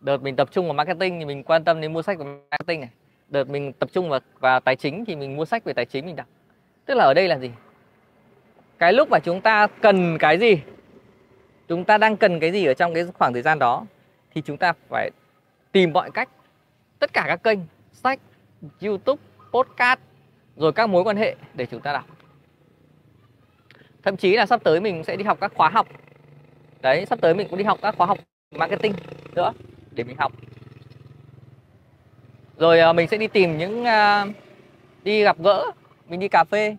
Đợt 0.00 0.22
mình 0.22 0.36
tập 0.36 0.48
trung 0.52 0.64
vào 0.64 0.74
marketing 0.74 1.18
thì 1.18 1.24
mình 1.24 1.42
quan 1.42 1.64
tâm 1.64 1.80
đến 1.80 1.92
mua 1.92 2.02
sách 2.02 2.18
về 2.18 2.24
marketing 2.50 2.80
này. 2.80 2.90
Đợt 3.28 3.48
mình 3.48 3.72
tập 3.72 3.88
trung 3.92 4.08
vào, 4.08 4.20
vào 4.40 4.60
tài 4.60 4.76
chính 4.76 5.04
thì 5.04 5.16
mình 5.16 5.36
mua 5.36 5.44
sách 5.44 5.64
về 5.64 5.72
tài 5.72 5.84
chính 5.84 6.06
mình 6.06 6.16
đọc. 6.16 6.26
Tức 6.86 6.94
là 6.94 7.04
ở 7.04 7.14
đây 7.14 7.28
là 7.28 7.38
gì? 7.38 7.50
Cái 8.78 8.92
lúc 8.92 9.08
mà 9.10 9.18
chúng 9.18 9.40
ta 9.40 9.66
cần 9.66 10.18
cái 10.18 10.38
gì 10.38 10.60
chúng 11.68 11.84
ta 11.84 11.98
đang 11.98 12.16
cần 12.16 12.40
cái 12.40 12.52
gì 12.52 12.64
ở 12.64 12.74
trong 12.74 12.94
cái 12.94 13.04
khoảng 13.18 13.32
thời 13.32 13.42
gian 13.42 13.58
đó 13.58 13.86
thì 14.34 14.42
chúng 14.42 14.56
ta 14.56 14.72
phải 14.88 15.10
tìm 15.72 15.92
mọi 15.92 16.10
cách. 16.10 16.28
Tất 16.98 17.12
cả 17.12 17.24
các 17.26 17.42
kênh 17.42 17.58
sách 17.92 18.20
youtube 18.82 19.22
podcast, 19.54 20.00
rồi 20.56 20.72
các 20.72 20.86
mối 20.86 21.02
quan 21.04 21.16
hệ 21.16 21.36
để 21.54 21.66
chúng 21.66 21.80
ta 21.80 21.92
đọc. 21.92 22.04
Thậm 24.02 24.16
chí 24.16 24.36
là 24.36 24.46
sắp 24.46 24.60
tới 24.64 24.80
mình 24.80 25.04
sẽ 25.04 25.16
đi 25.16 25.24
học 25.24 25.38
các 25.40 25.52
khóa 25.54 25.68
học. 25.68 25.86
Đấy, 26.80 27.06
sắp 27.06 27.18
tới 27.20 27.34
mình 27.34 27.48
cũng 27.48 27.58
đi 27.58 27.64
học 27.64 27.78
các 27.82 27.94
khóa 27.98 28.06
học 28.06 28.18
marketing 28.50 28.94
nữa 29.34 29.52
để 29.90 30.04
mình 30.04 30.16
học. 30.16 30.32
Rồi 32.58 32.80
à, 32.80 32.92
mình 32.92 33.08
sẽ 33.08 33.16
đi 33.16 33.28
tìm 33.28 33.58
những 33.58 33.84
à, 33.84 34.26
đi 35.02 35.22
gặp 35.22 35.38
gỡ, 35.38 35.70
mình 36.08 36.20
đi 36.20 36.28
cà 36.28 36.44
phê 36.44 36.76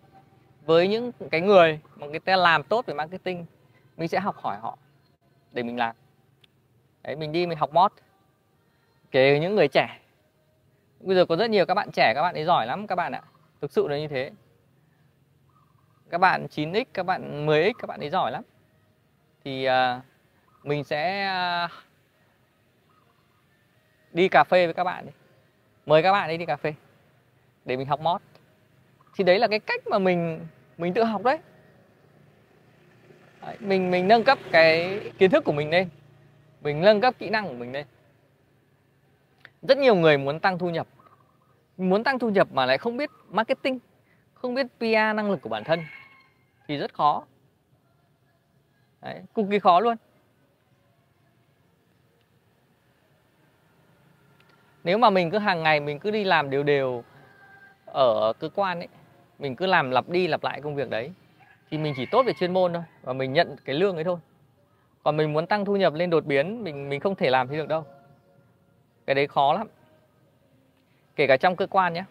với 0.66 0.88
những 0.88 1.12
cái 1.30 1.40
người 1.40 1.80
mà 1.96 2.06
người 2.06 2.20
ta 2.20 2.36
làm 2.36 2.62
tốt 2.62 2.86
về 2.86 2.94
marketing. 2.94 3.46
Mình 3.96 4.08
sẽ 4.08 4.20
học 4.20 4.36
hỏi 4.36 4.56
họ 4.60 4.78
để 5.52 5.62
mình 5.62 5.76
làm. 5.76 5.96
Đấy, 7.02 7.16
mình 7.16 7.32
đi 7.32 7.46
mình 7.46 7.58
học 7.58 7.74
mod. 7.74 7.92
Kể 9.10 9.38
những 9.40 9.54
người 9.54 9.68
trẻ 9.68 9.98
bây 11.00 11.16
giờ 11.16 11.26
có 11.26 11.36
rất 11.36 11.50
nhiều 11.50 11.66
các 11.66 11.74
bạn 11.74 11.90
trẻ 11.92 12.12
các 12.14 12.22
bạn 12.22 12.34
ấy 12.34 12.44
giỏi 12.44 12.66
lắm 12.66 12.86
các 12.86 12.94
bạn 12.94 13.12
ạ. 13.12 13.22
Thực 13.60 13.72
sự 13.72 13.88
là 13.88 13.98
như 13.98 14.08
thế. 14.08 14.30
Các 16.10 16.18
bạn 16.18 16.46
9x 16.46 16.84
các 16.94 17.06
bạn 17.06 17.46
10x 17.46 17.72
các 17.78 17.86
bạn 17.86 18.00
ấy 18.00 18.10
giỏi 18.10 18.32
lắm. 18.32 18.42
Thì 19.44 19.68
uh, 19.68 20.02
mình 20.64 20.84
sẽ 20.84 21.30
uh, 21.64 21.70
đi 24.12 24.28
cà 24.28 24.44
phê 24.44 24.66
với 24.66 24.74
các 24.74 24.84
bạn 24.84 25.06
đi. 25.06 25.12
mời 25.86 26.02
các 26.02 26.12
bạn 26.12 26.28
ấy 26.28 26.38
đi 26.38 26.46
cà 26.46 26.56
phê 26.56 26.74
để 27.64 27.76
mình 27.76 27.86
học 27.86 28.00
mót. 28.00 28.22
Thì 29.16 29.24
đấy 29.24 29.38
là 29.38 29.48
cái 29.48 29.58
cách 29.58 29.86
mà 29.86 29.98
mình 29.98 30.46
mình 30.78 30.94
tự 30.94 31.04
học 31.04 31.22
đấy, 31.22 31.38
đấy 33.40 33.56
mình 33.60 33.90
mình 33.90 34.08
nâng 34.08 34.24
cấp 34.24 34.38
cái 34.52 35.00
kiến 35.18 35.30
thức 35.30 35.44
của 35.44 35.52
mình 35.52 35.70
lên. 35.70 35.88
Mình 36.62 36.80
nâng 36.80 37.00
cấp 37.00 37.14
kỹ 37.18 37.30
năng 37.30 37.48
của 37.48 37.54
mình 37.54 37.72
lên 37.72 37.86
rất 39.62 39.78
nhiều 39.78 39.94
người 39.94 40.18
muốn 40.18 40.40
tăng 40.40 40.58
thu 40.58 40.70
nhập. 40.70 40.86
Muốn 41.76 42.04
tăng 42.04 42.18
thu 42.18 42.28
nhập 42.28 42.48
mà 42.52 42.66
lại 42.66 42.78
không 42.78 42.96
biết 42.96 43.10
marketing 43.28 43.78
không 44.34 44.54
biết 44.54 44.66
PR 44.78 45.16
năng 45.16 45.30
lực 45.30 45.40
của 45.42 45.48
bản 45.48 45.64
thân 45.64 45.80
thì 46.66 46.76
rất 46.76 46.94
khó. 46.94 47.24
Đấy, 49.02 49.22
cực 49.34 49.46
kỳ 49.50 49.58
khó 49.58 49.80
luôn. 49.80 49.96
Nếu 54.84 54.98
mà 54.98 55.10
mình 55.10 55.30
cứ 55.30 55.38
hàng 55.38 55.62
ngày 55.62 55.80
mình 55.80 55.98
cứ 55.98 56.10
đi 56.10 56.24
làm 56.24 56.50
đều 56.50 56.62
đều 56.62 57.04
ở 57.86 58.32
cơ 58.38 58.48
quan 58.54 58.78
ấy 58.78 58.88
mình 59.38 59.56
cứ 59.56 59.66
làm 59.66 59.90
lặp 59.90 60.08
đi 60.08 60.26
lặp 60.26 60.44
lại 60.44 60.60
công 60.60 60.74
việc 60.74 60.90
đấy 60.90 61.12
thì 61.70 61.78
mình 61.78 61.94
chỉ 61.96 62.06
tốt 62.06 62.22
về 62.26 62.32
chuyên 62.40 62.52
môn 62.52 62.72
thôi 62.72 62.82
và 63.02 63.12
mình 63.12 63.32
nhận 63.32 63.56
cái 63.64 63.74
lương 63.74 63.94
ấy 63.94 64.04
thôi. 64.04 64.18
Còn 65.02 65.16
mình 65.16 65.32
muốn 65.32 65.46
tăng 65.46 65.64
thu 65.64 65.76
nhập 65.76 65.94
lên 65.94 66.10
đột 66.10 66.24
biến 66.24 66.64
mình 66.64 66.88
mình 66.88 67.00
không 67.00 67.14
thể 67.14 67.30
làm 67.30 67.48
thế 67.48 67.56
được 67.56 67.68
đâu 67.68 67.84
cái 69.06 69.14
đấy 69.14 69.26
khó 69.26 69.52
lắm. 69.52 69.68
Kể 71.16 71.26
cả 71.26 71.36
trong 71.36 71.56
cơ 71.56 71.66
quan 71.66 71.92
nhé 71.92 72.04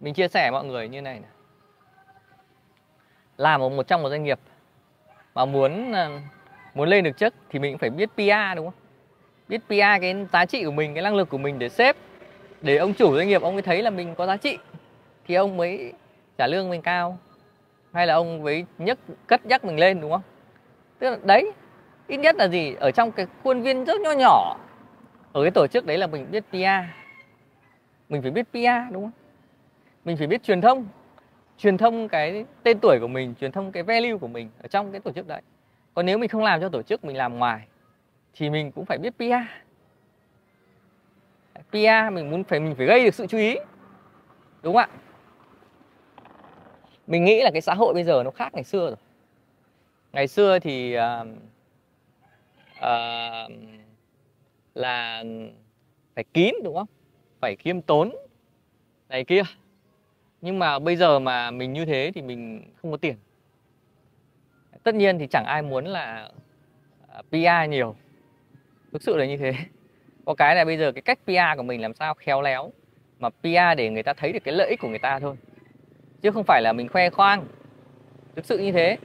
mình 0.00 0.14
chia 0.14 0.28
sẻ 0.28 0.50
mọi 0.50 0.64
người 0.64 0.88
như 0.88 1.02
này, 1.02 1.20
này. 1.20 1.30
làm 3.36 3.60
ở 3.60 3.68
một 3.68 3.88
trong 3.88 4.02
một 4.02 4.08
doanh 4.08 4.24
nghiệp 4.24 4.38
mà 5.34 5.44
muốn 5.44 5.92
ờ, 5.92 6.10
muốn 6.74 6.88
lên 6.88 7.04
được 7.04 7.16
chức 7.18 7.34
thì 7.50 7.58
mình 7.58 7.72
cũng 7.72 7.78
phải 7.78 7.90
biết 7.90 8.10
PR 8.14 8.56
đúng 8.56 8.66
không? 8.66 8.80
Biết 9.48 9.60
PR 9.66 10.00
cái 10.00 10.26
giá 10.32 10.44
trị 10.44 10.64
của 10.64 10.70
mình 10.70 10.94
cái 10.94 11.02
năng 11.02 11.14
lực 11.14 11.28
của 11.28 11.38
mình 11.38 11.58
để 11.58 11.68
xếp 11.68 11.96
để 12.60 12.76
ông 12.76 12.94
chủ 12.94 13.16
doanh 13.16 13.28
nghiệp 13.28 13.42
ông 13.42 13.54
ấy 13.54 13.62
thấy 13.62 13.82
là 13.82 13.90
mình 13.90 14.14
có 14.14 14.26
giá 14.26 14.36
trị 14.36 14.58
thì 15.26 15.34
ông 15.34 15.56
mới 15.56 15.92
trả 16.38 16.46
lương 16.46 16.70
mình 16.70 16.82
cao. 16.82 17.18
Hay 17.92 18.06
là 18.06 18.14
ông 18.14 18.42
mới 18.42 18.64
nhấc 18.78 18.98
cất 19.26 19.46
nhắc 19.46 19.64
mình 19.64 19.78
lên 19.78 20.00
đúng 20.00 20.10
không? 20.10 20.22
Tức 20.98 21.10
là 21.10 21.18
đấy 21.22 21.52
ít 22.06 22.16
nhất 22.16 22.36
là 22.36 22.48
gì? 22.48 22.74
Ở 22.80 22.90
trong 22.90 23.12
cái 23.12 23.26
khuôn 23.42 23.62
viên 23.62 23.84
rất 23.84 24.00
nhỏ 24.00 24.12
nhỏ 24.12 24.56
ở 25.32 25.42
cái 25.42 25.50
tổ 25.50 25.66
chức 25.66 25.86
đấy 25.86 25.98
là 25.98 26.06
mình 26.06 26.30
biết 26.30 26.44
PR 26.50 27.02
mình 28.08 28.22
phải 28.22 28.30
biết 28.30 28.46
PR 28.52 28.92
đúng 28.92 29.02
không? 29.02 29.10
Mình 30.04 30.16
phải 30.16 30.26
biết 30.26 30.42
truyền 30.42 30.60
thông. 30.60 30.86
Truyền 31.58 31.78
thông 31.78 32.08
cái 32.08 32.44
tên 32.62 32.78
tuổi 32.82 32.98
của 33.00 33.08
mình 33.08 33.34
truyền 33.40 33.52
thông 33.52 33.72
cái 33.72 33.82
value 33.82 34.16
của 34.16 34.28
mình 34.28 34.50
ở 34.62 34.68
trong 34.68 34.92
cái 34.92 35.00
tổ 35.00 35.12
chức 35.12 35.26
đấy. 35.26 35.42
Còn 35.94 36.06
nếu 36.06 36.18
mình 36.18 36.28
không 36.28 36.42
làm 36.42 36.60
cho 36.60 36.68
tổ 36.68 36.82
chức 36.82 37.04
mình 37.04 37.16
làm 37.16 37.38
ngoài 37.38 37.66
thì 38.34 38.50
mình 38.50 38.72
cũng 38.72 38.84
phải 38.84 38.98
biết 38.98 39.14
PR 39.16 39.22
PR 41.70 42.12
mình 42.12 42.30
muốn 42.30 42.44
phải 42.44 42.60
mình 42.60 42.74
phải 42.74 42.86
gây 42.86 43.04
được 43.04 43.14
sự 43.14 43.26
chú 43.26 43.38
ý 43.38 43.56
đúng 44.62 44.74
không 44.74 44.76
ạ? 44.76 44.88
Mình 47.06 47.24
nghĩ 47.24 47.42
là 47.42 47.50
cái 47.50 47.60
xã 47.60 47.74
hội 47.74 47.94
bây 47.94 48.04
giờ 48.04 48.22
nó 48.24 48.30
khác 48.30 48.54
ngày 48.54 48.64
xưa 48.64 48.86
rồi. 48.86 48.96
Ngày 50.12 50.28
xưa 50.28 50.58
thì 50.58 50.96
uh, 50.96 51.26
uh, 52.78 53.52
là 54.74 55.24
phải 56.14 56.24
kín 56.24 56.54
đúng 56.64 56.76
không? 56.76 56.86
Phải 57.40 57.56
khiêm 57.56 57.82
tốn. 57.82 58.10
Này 59.08 59.24
kia. 59.24 59.42
Nhưng 60.40 60.58
mà 60.58 60.78
bây 60.78 60.96
giờ 60.96 61.18
mà 61.18 61.50
mình 61.50 61.72
như 61.72 61.84
thế 61.84 62.12
thì 62.14 62.22
mình 62.22 62.62
không 62.82 62.90
có 62.90 62.96
tiền. 62.96 63.16
Tất 64.82 64.94
nhiên 64.94 65.18
thì 65.18 65.26
chẳng 65.26 65.44
ai 65.44 65.62
muốn 65.62 65.84
là 65.84 66.30
à, 67.08 67.22
PR 67.30 67.70
nhiều. 67.70 67.94
Thực 68.92 69.02
sự 69.02 69.16
là 69.16 69.26
như 69.26 69.36
thế. 69.36 69.52
Có 70.24 70.34
cái 70.34 70.56
là 70.56 70.64
bây 70.64 70.78
giờ 70.78 70.92
cái 70.92 71.02
cách 71.02 71.18
PR 71.24 71.56
của 71.56 71.62
mình 71.62 71.82
làm 71.82 71.94
sao 71.94 72.14
khéo 72.14 72.42
léo 72.42 72.72
mà 73.18 73.30
PR 73.30 73.76
để 73.76 73.90
người 73.90 74.02
ta 74.02 74.12
thấy 74.12 74.32
được 74.32 74.44
cái 74.44 74.54
lợi 74.54 74.68
ích 74.68 74.80
của 74.80 74.88
người 74.88 74.98
ta 74.98 75.18
thôi. 75.18 75.36
Chứ 76.22 76.30
không 76.30 76.44
phải 76.44 76.62
là 76.62 76.72
mình 76.72 76.88
khoe 76.88 77.10
khoang. 77.10 77.46
Thực 78.36 78.46
sự 78.46 78.58
như 78.58 78.72
thế. 78.72 78.96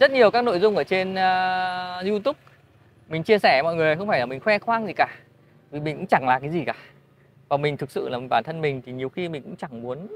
Rất 0.00 0.10
nhiều 0.10 0.30
các 0.30 0.44
nội 0.44 0.58
dung 0.58 0.76
ở 0.76 0.84
trên 0.84 1.12
uh, 1.12 2.06
YouTube 2.06 2.38
mình 3.08 3.22
chia 3.22 3.38
sẻ 3.38 3.62
mọi 3.62 3.76
người, 3.76 3.96
không 3.96 4.08
phải 4.08 4.20
là 4.20 4.26
mình 4.26 4.40
khoe 4.40 4.58
khoang 4.58 4.86
gì 4.86 4.92
cả. 4.96 5.16
Vì 5.70 5.80
mình 5.80 5.96
cũng 5.96 6.06
chẳng 6.06 6.28
là 6.28 6.38
cái 6.38 6.50
gì 6.50 6.64
cả. 6.64 6.74
Và 7.48 7.56
mình 7.56 7.76
thực 7.76 7.90
sự 7.90 8.08
là 8.08 8.18
bản 8.30 8.44
thân 8.44 8.60
mình 8.60 8.82
thì 8.86 8.92
nhiều 8.92 9.08
khi 9.08 9.28
mình 9.28 9.42
cũng 9.42 9.56
chẳng 9.56 9.82
muốn 9.82 10.08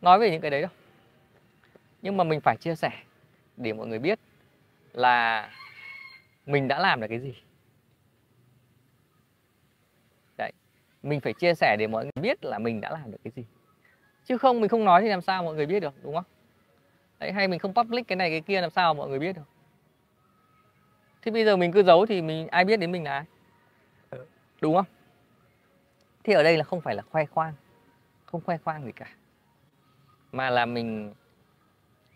nói 0.00 0.18
về 0.18 0.30
những 0.30 0.40
cái 0.40 0.50
đấy 0.50 0.60
đâu. 0.60 0.70
Nhưng 2.02 2.16
mà 2.16 2.24
mình 2.24 2.40
phải 2.40 2.56
chia 2.56 2.74
sẻ 2.74 2.90
để 3.56 3.72
mọi 3.72 3.86
người 3.86 3.98
biết 3.98 4.18
là 4.92 5.50
mình 6.46 6.68
đã 6.68 6.78
làm 6.78 7.00
được 7.00 7.06
cái 7.08 7.18
gì. 7.18 7.34
Đấy, 10.38 10.52
mình 11.02 11.20
phải 11.20 11.32
chia 11.32 11.54
sẻ 11.54 11.76
để 11.78 11.86
mọi 11.86 12.04
người 12.04 12.22
biết 12.22 12.44
là 12.44 12.58
mình 12.58 12.80
đã 12.80 12.90
làm 12.90 13.10
được 13.10 13.18
cái 13.24 13.32
gì. 13.36 13.44
Chứ 14.24 14.38
không, 14.38 14.60
mình 14.60 14.68
không 14.68 14.84
nói 14.84 15.02
thì 15.02 15.08
làm 15.08 15.20
sao 15.20 15.42
mọi 15.42 15.54
người 15.54 15.66
biết 15.66 15.80
được, 15.80 15.94
đúng 16.02 16.14
không? 16.14 16.24
Đấy, 17.18 17.32
hay 17.32 17.48
mình 17.48 17.58
không 17.58 17.74
public 17.74 18.08
cái 18.08 18.16
này, 18.16 18.30
cái 18.30 18.40
kia, 18.40 18.60
làm 18.60 18.70
sao 18.70 18.94
mọi 18.94 19.08
người 19.08 19.18
biết 19.18 19.36
được? 19.36 19.42
Thế 21.26 21.32
bây 21.32 21.44
giờ 21.44 21.56
mình 21.56 21.72
cứ 21.72 21.82
giấu 21.82 22.06
thì 22.06 22.22
mình 22.22 22.48
ai 22.48 22.64
biết 22.64 22.76
đến 22.76 22.92
mình 22.92 23.04
là 23.04 23.12
ai? 23.12 23.24
Đúng 24.60 24.76
không? 24.76 24.84
Thì 26.24 26.32
ở 26.32 26.42
đây 26.42 26.56
là 26.56 26.64
không 26.64 26.80
phải 26.80 26.94
là 26.94 27.02
khoe 27.02 27.24
khoang 27.24 27.54
không 28.26 28.40
khoe 28.40 28.56
khoang 28.56 28.84
gì 28.84 28.92
cả. 28.92 29.06
Mà 30.32 30.50
là 30.50 30.66
mình 30.66 31.14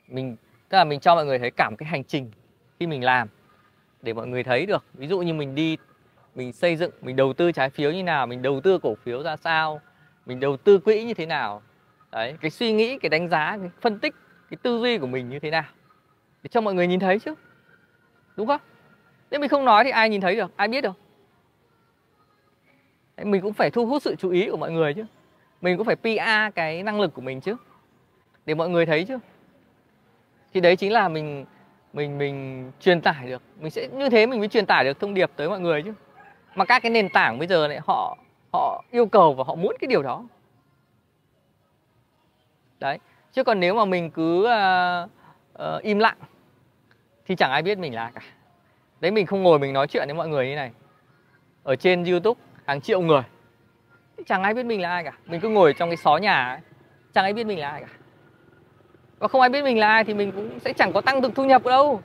mình 0.08 0.36
tức 0.68 0.78
là 0.78 0.84
mình 0.84 1.00
cho 1.00 1.14
mọi 1.14 1.26
người 1.26 1.38
thấy 1.38 1.50
cảm 1.50 1.76
cái 1.78 1.88
hành 1.88 2.04
trình 2.04 2.30
khi 2.80 2.86
mình 2.86 3.04
làm 3.04 3.28
để 4.02 4.12
mọi 4.12 4.26
người 4.26 4.44
thấy 4.44 4.66
được. 4.66 4.84
Ví 4.94 5.06
dụ 5.06 5.20
như 5.20 5.34
mình 5.34 5.54
đi 5.54 5.76
mình 6.34 6.52
xây 6.52 6.76
dựng 6.76 6.92
mình 7.00 7.16
đầu 7.16 7.32
tư 7.32 7.52
trái 7.52 7.70
phiếu 7.70 7.92
như 7.92 8.02
nào 8.02 8.26
mình 8.26 8.42
đầu 8.42 8.60
tư 8.60 8.78
cổ 8.82 8.94
phiếu 8.94 9.22
ra 9.22 9.36
sao 9.36 9.80
mình 10.26 10.40
đầu 10.40 10.56
tư 10.56 10.78
quỹ 10.78 11.04
như 11.04 11.14
thế 11.14 11.26
nào. 11.26 11.62
Đấy 12.10 12.36
cái 12.40 12.50
suy 12.50 12.72
nghĩ 12.72 12.98
cái 12.98 13.08
đánh 13.08 13.28
giá 13.28 13.58
cái 13.60 13.70
phân 13.80 13.98
tích 13.98 14.14
cái 14.50 14.58
tư 14.62 14.78
duy 14.78 14.98
của 14.98 15.06
mình 15.06 15.28
như 15.28 15.38
thế 15.38 15.50
nào. 15.50 15.64
Để 16.42 16.48
cho 16.48 16.60
mọi 16.60 16.74
người 16.74 16.86
nhìn 16.86 17.00
thấy 17.00 17.18
chứ. 17.18 17.34
Đúng 18.36 18.46
không 18.46 18.60
nếu 19.30 19.40
mình 19.40 19.48
không 19.48 19.64
nói 19.64 19.84
thì 19.84 19.90
ai 19.90 20.08
nhìn 20.08 20.20
thấy 20.20 20.36
được? 20.36 20.50
Ai 20.56 20.68
biết 20.68 20.80
được? 20.80 20.98
Mình 23.22 23.42
cũng 23.42 23.52
phải 23.52 23.70
thu 23.70 23.86
hút 23.86 24.02
sự 24.02 24.16
chú 24.18 24.30
ý 24.30 24.48
của 24.50 24.56
mọi 24.56 24.72
người 24.72 24.94
chứ. 24.94 25.04
Mình 25.60 25.76
cũng 25.76 25.86
phải 25.86 25.96
PR 25.96 26.54
cái 26.54 26.82
năng 26.82 27.00
lực 27.00 27.14
của 27.14 27.22
mình 27.22 27.40
chứ 27.40 27.56
để 28.46 28.54
mọi 28.54 28.68
người 28.68 28.86
thấy 28.86 29.04
chứ. 29.04 29.18
Thì 30.54 30.60
đấy 30.60 30.76
chính 30.76 30.92
là 30.92 31.08
mình 31.08 31.44
mình 31.92 32.18
mình 32.18 32.70
truyền 32.80 33.00
tải 33.00 33.26
được. 33.26 33.42
Mình 33.60 33.70
sẽ 33.70 33.88
như 33.88 34.08
thế 34.08 34.26
mình 34.26 34.38
mới 34.38 34.48
truyền 34.48 34.66
tải 34.66 34.84
được 34.84 35.00
thông 35.00 35.14
điệp 35.14 35.30
tới 35.36 35.48
mọi 35.48 35.60
người 35.60 35.82
chứ. 35.82 35.92
Mà 36.54 36.64
các 36.64 36.82
cái 36.82 36.90
nền 36.90 37.08
tảng 37.08 37.38
bây 37.38 37.48
giờ 37.48 37.68
này 37.68 37.80
họ 37.86 38.18
họ 38.52 38.84
yêu 38.90 39.06
cầu 39.06 39.34
và 39.34 39.44
họ 39.46 39.54
muốn 39.54 39.76
cái 39.80 39.88
điều 39.88 40.02
đó. 40.02 40.24
Đấy 42.80 42.98
chứ 43.32 43.44
còn 43.44 43.60
nếu 43.60 43.74
mà 43.74 43.84
mình 43.84 44.10
cứ 44.10 44.46
uh, 44.46 45.10
uh, 45.76 45.82
im 45.82 45.98
lặng 45.98 46.16
thì 47.26 47.36
chẳng 47.36 47.50
ai 47.50 47.62
biết 47.62 47.78
mình 47.78 47.94
là 47.94 48.10
cả 48.14 48.20
đấy 49.00 49.10
mình 49.10 49.26
không 49.26 49.42
ngồi 49.42 49.58
mình 49.58 49.72
nói 49.72 49.86
chuyện 49.86 50.08
với 50.08 50.14
mọi 50.14 50.28
người 50.28 50.48
như 50.48 50.56
này. 50.56 50.70
Ở 51.62 51.76
trên 51.76 52.04
youtube 52.04 52.40
hàng 52.66 52.80
triệu 52.80 53.00
người. 53.00 53.22
Chẳng 54.26 54.42
ai 54.42 54.54
biết 54.54 54.66
mình 54.66 54.82
là 54.82 54.90
ai 54.90 55.04
cả. 55.04 55.12
Mình 55.26 55.40
cứ 55.40 55.48
ngồi 55.48 55.74
trong 55.74 55.88
cái 55.88 55.96
xó 55.96 56.16
nhà 56.16 56.48
ấy, 56.48 56.58
chẳng 57.14 57.24
ai 57.24 57.32
biết 57.32 57.46
mình 57.46 57.58
là 57.58 57.70
ai 57.70 57.80
cả. 57.80 57.88
Và 59.18 59.28
không 59.28 59.40
ai 59.40 59.50
biết 59.50 59.62
mình 59.64 59.78
là 59.78 59.88
ai 59.88 60.04
thì 60.04 60.14
mình 60.14 60.32
cũng 60.32 60.60
sẽ 60.60 60.72
chẳng 60.72 60.92
có 60.92 61.00
tăng 61.00 61.20
được 61.20 61.32
thu 61.34 61.44
nhập 61.44 61.64
đâu. 61.64 62.00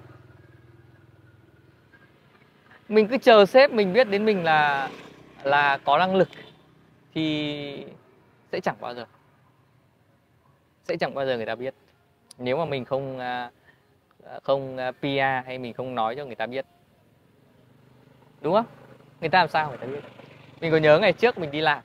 Mình 2.89 3.08
cứ 3.08 3.17
chờ 3.17 3.45
sếp 3.45 3.71
mình 3.71 3.93
biết 3.93 4.10
đến 4.10 4.25
mình 4.25 4.43
là 4.43 4.89
là 5.43 5.77
có 5.77 5.97
năng 5.97 6.15
lực 6.15 6.29
thì 7.13 7.86
sẽ 8.51 8.60
chẳng 8.60 8.75
bao 8.79 8.93
giờ. 8.93 9.05
Sẽ 10.84 10.97
chẳng 10.97 11.13
bao 11.13 11.25
giờ 11.25 11.38
người 11.38 11.45
ta 11.45 11.55
biết. 11.55 11.73
Nếu 12.38 12.58
mà 12.58 12.65
mình 12.65 12.86
không 12.86 13.19
à, 13.19 13.51
à, 14.23 14.39
không 14.43 14.77
à, 14.77 14.91
PR 14.91 15.45
hay 15.45 15.58
mình 15.58 15.73
không 15.73 15.95
nói 15.95 16.15
cho 16.15 16.25
người 16.25 16.36
ta 16.36 16.45
biết 16.45 16.65
đúng 18.45 18.53
không? 18.53 18.65
Người 19.21 19.29
ta 19.29 19.39
làm 19.39 19.47
sao 19.49 19.69
người 19.69 19.77
ta 19.77 19.88
biết? 19.88 19.99
Mình 20.62 20.71
có 20.71 20.77
nhớ 20.77 20.99
ngày 20.99 21.13
trước 21.13 21.38
mình 21.38 21.51
đi 21.51 21.62
làm. 21.62 21.84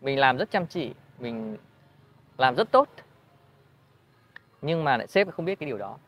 Mình 0.00 0.18
làm 0.18 0.36
rất 0.36 0.50
chăm 0.50 0.66
chỉ 0.66 0.94
mình 1.18 1.56
làm 2.38 2.54
rất 2.54 2.70
tốt. 2.70 2.88
Nhưng 4.62 4.84
mà 4.84 4.96
lại 4.96 5.06
sếp 5.06 5.30
không 5.30 5.44
biết 5.44 5.58
cái 5.58 5.66
điều 5.66 5.78
đó. 5.78 5.98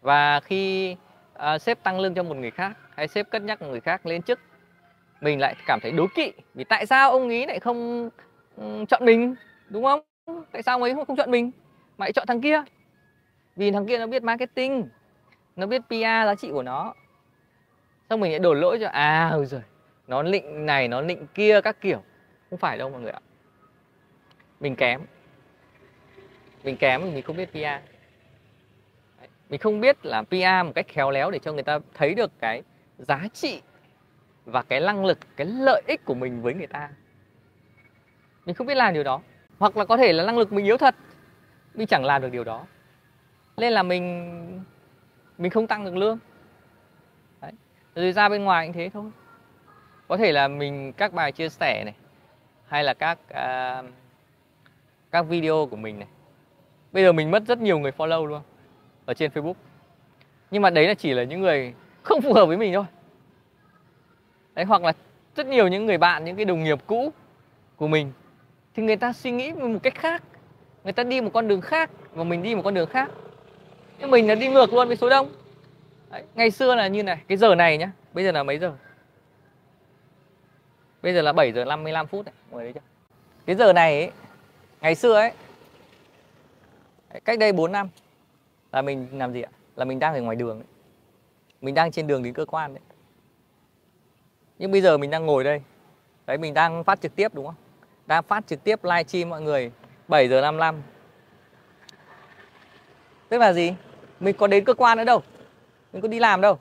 Và 0.00 0.40
khi 0.40 0.92
uh, 1.38 1.60
sếp 1.60 1.82
tăng 1.82 2.00
lương 2.00 2.14
cho 2.14 2.22
một 2.22 2.36
người 2.36 2.50
khác 2.50 2.76
hay 2.94 3.08
sếp 3.08 3.30
cất 3.30 3.42
nhắc 3.42 3.62
một 3.62 3.68
người 3.70 3.80
khác 3.80 4.06
lên 4.06 4.22
chức 4.22 4.40
mình 5.20 5.40
lại 5.40 5.54
cảm 5.66 5.80
thấy 5.82 5.92
đố 5.92 6.06
kỵ. 6.14 6.32
Vì 6.54 6.64
tại 6.64 6.86
sao 6.86 7.10
ông 7.10 7.28
ấy 7.28 7.46
lại 7.46 7.60
không 7.60 8.10
um, 8.56 8.86
chọn 8.86 9.04
mình? 9.04 9.34
Đúng 9.68 9.84
không? 9.84 10.00
Tại 10.52 10.62
sao 10.62 10.74
ông 10.74 10.82
ấy 10.82 10.94
không 11.06 11.16
chọn 11.16 11.30
mình? 11.30 11.50
Mà 11.98 12.06
lại 12.06 12.12
chọn 12.12 12.26
thằng 12.26 12.40
kia. 12.40 12.62
Vì 13.56 13.70
thằng 13.70 13.86
kia 13.86 13.98
nó 13.98 14.06
biết 14.06 14.22
marketing 14.22 14.88
nó 15.56 15.66
biết 15.66 15.82
PR 15.88 15.92
giá 16.02 16.34
trị 16.34 16.50
của 16.52 16.62
nó 16.62 16.94
xong 18.12 18.20
mình 18.20 18.30
lại 18.30 18.38
đổ 18.38 18.54
lỗi 18.54 18.78
cho 18.80 18.88
à 18.88 19.30
ôi 19.32 19.46
rồi 19.46 19.62
nó 20.06 20.22
nịnh 20.22 20.66
này, 20.66 20.88
nó 20.88 21.00
nịnh 21.00 21.26
kia 21.34 21.60
các 21.60 21.80
kiểu. 21.80 22.02
Không 22.50 22.58
phải 22.58 22.78
đâu 22.78 22.90
mọi 22.90 23.00
người 23.00 23.10
ạ. 23.10 23.20
Mình 24.60 24.76
kém. 24.76 25.00
Mình 26.64 26.76
kém, 26.76 27.14
mình 27.14 27.22
không 27.22 27.36
biết 27.36 27.52
PR 27.52 27.56
mình 29.48 29.60
không 29.60 29.80
biết 29.80 30.06
là 30.06 30.22
PR 30.22 30.66
một 30.66 30.72
cách 30.74 30.86
khéo 30.88 31.10
léo 31.10 31.30
để 31.30 31.38
cho 31.38 31.52
người 31.52 31.62
ta 31.62 31.78
thấy 31.94 32.14
được 32.14 32.30
cái 32.38 32.62
giá 32.98 33.28
trị 33.32 33.62
và 34.44 34.62
cái 34.62 34.80
năng 34.80 35.04
lực, 35.04 35.18
cái 35.36 35.46
lợi 35.46 35.82
ích 35.86 36.04
của 36.04 36.14
mình 36.14 36.42
với 36.42 36.54
người 36.54 36.66
ta. 36.66 36.90
Mình 38.46 38.54
không 38.54 38.66
biết 38.66 38.74
làm 38.76 38.94
điều 38.94 39.02
đó. 39.02 39.20
Hoặc 39.58 39.76
là 39.76 39.84
có 39.84 39.96
thể 39.96 40.12
là 40.12 40.24
năng 40.24 40.38
lực 40.38 40.52
mình 40.52 40.64
yếu 40.64 40.76
thật 40.76 40.94
mình 41.74 41.86
chẳng 41.86 42.04
làm 42.04 42.22
được 42.22 42.32
điều 42.32 42.44
đó. 42.44 42.66
Nên 43.56 43.72
là 43.72 43.82
mình 43.82 44.64
mình 45.38 45.50
không 45.50 45.66
tăng 45.66 45.84
được 45.84 45.96
lương 45.96 46.18
rồi 47.94 48.12
ra 48.12 48.28
bên 48.28 48.44
ngoài 48.44 48.66
cũng 48.66 48.72
thế 48.72 48.90
thôi. 48.92 49.10
Có 50.08 50.16
thể 50.16 50.32
là 50.32 50.48
mình 50.48 50.92
các 50.92 51.12
bài 51.12 51.32
chia 51.32 51.48
sẻ 51.48 51.84
này 51.84 51.94
hay 52.66 52.84
là 52.84 52.94
các 52.94 53.18
uh, 53.30 53.90
các 55.10 55.22
video 55.22 55.66
của 55.70 55.76
mình 55.76 55.98
này. 55.98 56.08
Bây 56.92 57.02
giờ 57.02 57.12
mình 57.12 57.30
mất 57.30 57.42
rất 57.46 57.58
nhiều 57.58 57.78
người 57.78 57.92
follow 57.96 58.26
luôn 58.26 58.42
ở 59.06 59.14
trên 59.14 59.30
Facebook. 59.30 59.54
Nhưng 60.50 60.62
mà 60.62 60.70
đấy 60.70 60.88
là 60.88 60.94
chỉ 60.94 61.12
là 61.12 61.22
những 61.22 61.40
người 61.40 61.74
không 62.02 62.20
phù 62.20 62.34
hợp 62.34 62.46
với 62.46 62.56
mình 62.56 62.74
thôi. 62.74 62.84
Đấy 64.54 64.64
hoặc 64.64 64.82
là 64.82 64.92
rất 65.36 65.46
nhiều 65.46 65.68
những 65.68 65.86
người 65.86 65.98
bạn 65.98 66.24
những 66.24 66.36
cái 66.36 66.44
đồng 66.44 66.64
nghiệp 66.64 66.78
cũ 66.86 67.12
của 67.76 67.88
mình 67.88 68.12
thì 68.74 68.82
người 68.82 68.96
ta 68.96 69.12
suy 69.12 69.30
nghĩ 69.30 69.52
một 69.52 69.78
cách 69.82 69.94
khác. 69.94 70.22
Người 70.84 70.92
ta 70.92 71.02
đi 71.02 71.20
một 71.20 71.30
con 71.34 71.48
đường 71.48 71.60
khác 71.60 71.90
và 72.12 72.24
mình 72.24 72.42
đi 72.42 72.54
một 72.54 72.62
con 72.64 72.74
đường 72.74 72.88
khác. 72.88 73.10
Nhưng 73.98 74.10
mình 74.10 74.28
là 74.28 74.34
đi 74.34 74.48
ngược 74.48 74.72
luôn 74.72 74.88
với 74.88 74.96
số 74.96 75.08
đông 75.08 75.28
đấy, 76.12 76.24
ngày 76.34 76.50
xưa 76.50 76.74
là 76.74 76.88
như 76.88 77.02
này 77.02 77.18
cái 77.28 77.38
giờ 77.38 77.54
này 77.54 77.78
nhá 77.78 77.92
bây 78.12 78.24
giờ 78.24 78.32
là 78.32 78.42
mấy 78.42 78.58
giờ? 78.58 78.72
Bây 81.02 81.14
giờ 81.14 81.22
là 81.22 81.32
7 81.32 81.52
giờ 81.52 81.64
55 81.64 82.06
phút 82.06 82.26
này 82.26 82.34
mọi 82.50 82.62
người 82.62 82.72
thấy 82.72 82.82
chưa? 82.82 82.88
Cái 83.46 83.56
giờ 83.56 83.72
này 83.72 84.00
ấy, 84.00 84.10
ngày 84.80 84.94
xưa 84.94 85.14
ấy 85.14 85.32
cách 87.24 87.38
đây 87.38 87.52
4 87.52 87.72
năm 87.72 87.88
là 88.72 88.82
mình 88.82 89.08
làm 89.12 89.32
gì 89.32 89.42
ạ? 89.42 89.50
Là 89.76 89.84
mình 89.84 89.98
đang 89.98 90.14
ở 90.14 90.20
ngoài 90.20 90.36
đường 90.36 90.58
ấy. 90.58 90.66
mình 91.60 91.74
đang 91.74 91.90
trên 91.90 92.06
đường 92.06 92.22
đến 92.22 92.34
cơ 92.34 92.44
quan 92.44 92.74
đấy. 92.74 92.82
Nhưng 94.58 94.72
bây 94.72 94.80
giờ 94.80 94.98
mình 94.98 95.10
đang 95.10 95.26
ngồi 95.26 95.44
đây. 95.44 95.62
Đấy 96.26 96.38
mình 96.38 96.54
đang 96.54 96.84
phát 96.84 97.00
trực 97.00 97.16
tiếp 97.16 97.34
đúng 97.34 97.46
không? 97.46 97.54
Đang 98.06 98.22
phát 98.22 98.46
trực 98.46 98.64
tiếp 98.64 98.84
live 98.84 99.04
stream 99.04 99.28
mọi 99.28 99.40
người 99.40 99.72
7 100.08 100.28
giờ 100.28 100.40
55 100.40 100.82
tức 103.28 103.38
là 103.38 103.52
gì? 103.52 103.74
Mình 104.20 104.36
có 104.36 104.46
đến 104.46 104.64
cơ 104.64 104.74
quan 104.74 104.98
nữa 104.98 105.04
đâu 105.04 105.22
mình 105.92 106.02
có 106.02 106.08
đi 106.08 106.18
làm 106.18 106.40
đâu. 106.40 106.58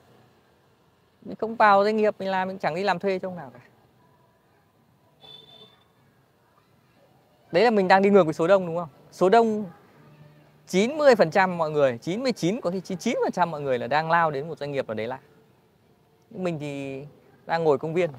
Mình 1.22 1.36
không 1.36 1.56
vào 1.56 1.84
doanh 1.84 1.98
nghiệp, 1.98 2.16
mình 2.20 2.30
làm, 2.30 2.48
mình 2.48 2.60
chẳng 2.60 2.76
đi 2.76 2.84
làm 2.84 3.00
thuê 3.00 3.20
trong 3.20 3.36
nào 3.36 3.52
cả. 3.54 3.60
Đấy 7.52 7.64
là 7.64 7.72
mình 7.72 7.88
đang 7.88 8.02
đi 8.02 8.10
ngược 8.10 8.24
với 8.24 8.34
số 8.34 8.48
đông, 8.48 8.66
đúng 8.66 8.78
không? 8.78 8.90
Số 9.12 9.30
đông 9.30 9.66
90% 10.68 11.58
mọi 11.58 11.72
người 11.72 11.98
99 11.98 12.62
có 12.62 12.72
khi 12.72 12.80
99% 12.80 13.48
mọi 13.48 13.62
người 13.62 13.80
là 13.80 13.88
đang 13.88 14.12
lao 14.12 14.32
đến 14.32 14.48
một 14.48 14.58
doanh 14.58 14.72
nghiệp 14.72 14.88
ở 14.88 14.94
đấy 14.94 15.08
là 15.08 15.20
nhưng 16.30 16.44
mình 16.44 16.60
thì 16.60 17.06
đang 17.46 17.64
ngồi 17.64 17.78
công 17.78 17.94
viên. 17.94 18.10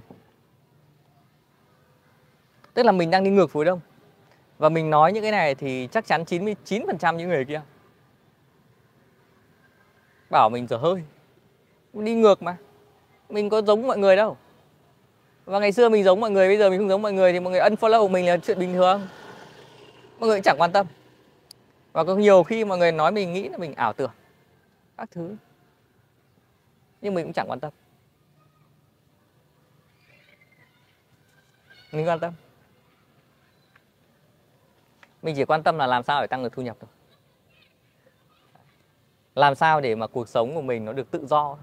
Tức 2.74 2.82
là 2.82 2.92
mình 2.92 3.10
đang 3.10 3.24
đi 3.24 3.30
ngược 3.30 3.50
phối 3.50 3.64
đông. 3.64 3.80
Và 4.58 4.68
mình 4.68 4.90
nói 4.90 5.12
những 5.12 5.22
cái 5.22 5.32
này 5.32 5.54
thì 5.54 5.88
chắc 5.92 6.06
chắn 6.06 6.24
99% 6.24 7.16
những 7.16 7.28
người 7.28 7.44
kia 7.44 7.62
bảo 10.32 10.50
mình 10.50 10.66
dở 10.66 10.76
hơi 10.76 11.02
đi 11.92 12.14
ngược 12.14 12.42
mà. 12.42 12.56
Mình 13.28 13.48
có 13.48 13.62
giống 13.62 13.86
mọi 13.86 13.98
người 13.98 14.16
đâu. 14.16 14.36
Và 15.44 15.58
ngày 15.58 15.72
xưa 15.72 15.88
mình 15.88 16.04
giống 16.04 16.20
mọi 16.20 16.30
người, 16.30 16.48
bây 16.48 16.58
giờ 16.58 16.70
mình 16.70 16.78
không 16.78 16.88
giống 16.88 17.02
mọi 17.02 17.12
người 17.12 17.32
thì 17.32 17.40
mọi 17.40 17.50
người 17.50 17.60
unfollow 17.60 18.08
mình 18.08 18.26
là 18.26 18.36
chuyện 18.36 18.58
bình 18.58 18.72
thường. 18.72 19.08
Mọi 20.18 20.28
người 20.28 20.38
cũng 20.38 20.42
chẳng 20.42 20.56
quan 20.58 20.72
tâm. 20.72 20.86
Và 21.92 22.04
có 22.04 22.14
nhiều 22.14 22.42
khi 22.42 22.64
mọi 22.64 22.78
người 22.78 22.92
nói 22.92 23.12
mình 23.12 23.32
nghĩ 23.32 23.48
là 23.48 23.58
mình 23.58 23.74
ảo 23.74 23.92
tưởng, 23.92 24.10
các 24.96 25.10
thứ. 25.10 25.36
Nhưng 27.00 27.14
mình 27.14 27.24
cũng 27.24 27.32
chẳng 27.32 27.50
quan 27.50 27.60
tâm. 27.60 27.72
Mình 31.92 32.08
quan 32.08 32.20
tâm. 32.20 32.32
Mình 35.22 35.36
chỉ 35.36 35.44
quan 35.44 35.62
tâm 35.62 35.78
là 35.78 35.86
làm 35.86 36.02
sao 36.02 36.20
để 36.20 36.26
tăng 36.26 36.42
được 36.42 36.52
thu 36.52 36.62
nhập 36.62 36.76
thôi 36.80 36.90
làm 39.34 39.54
sao 39.54 39.80
để 39.80 39.94
mà 39.94 40.06
cuộc 40.06 40.28
sống 40.28 40.54
của 40.54 40.62
mình 40.62 40.84
nó 40.84 40.92
được 40.92 41.10
tự 41.10 41.26
do? 41.26 41.56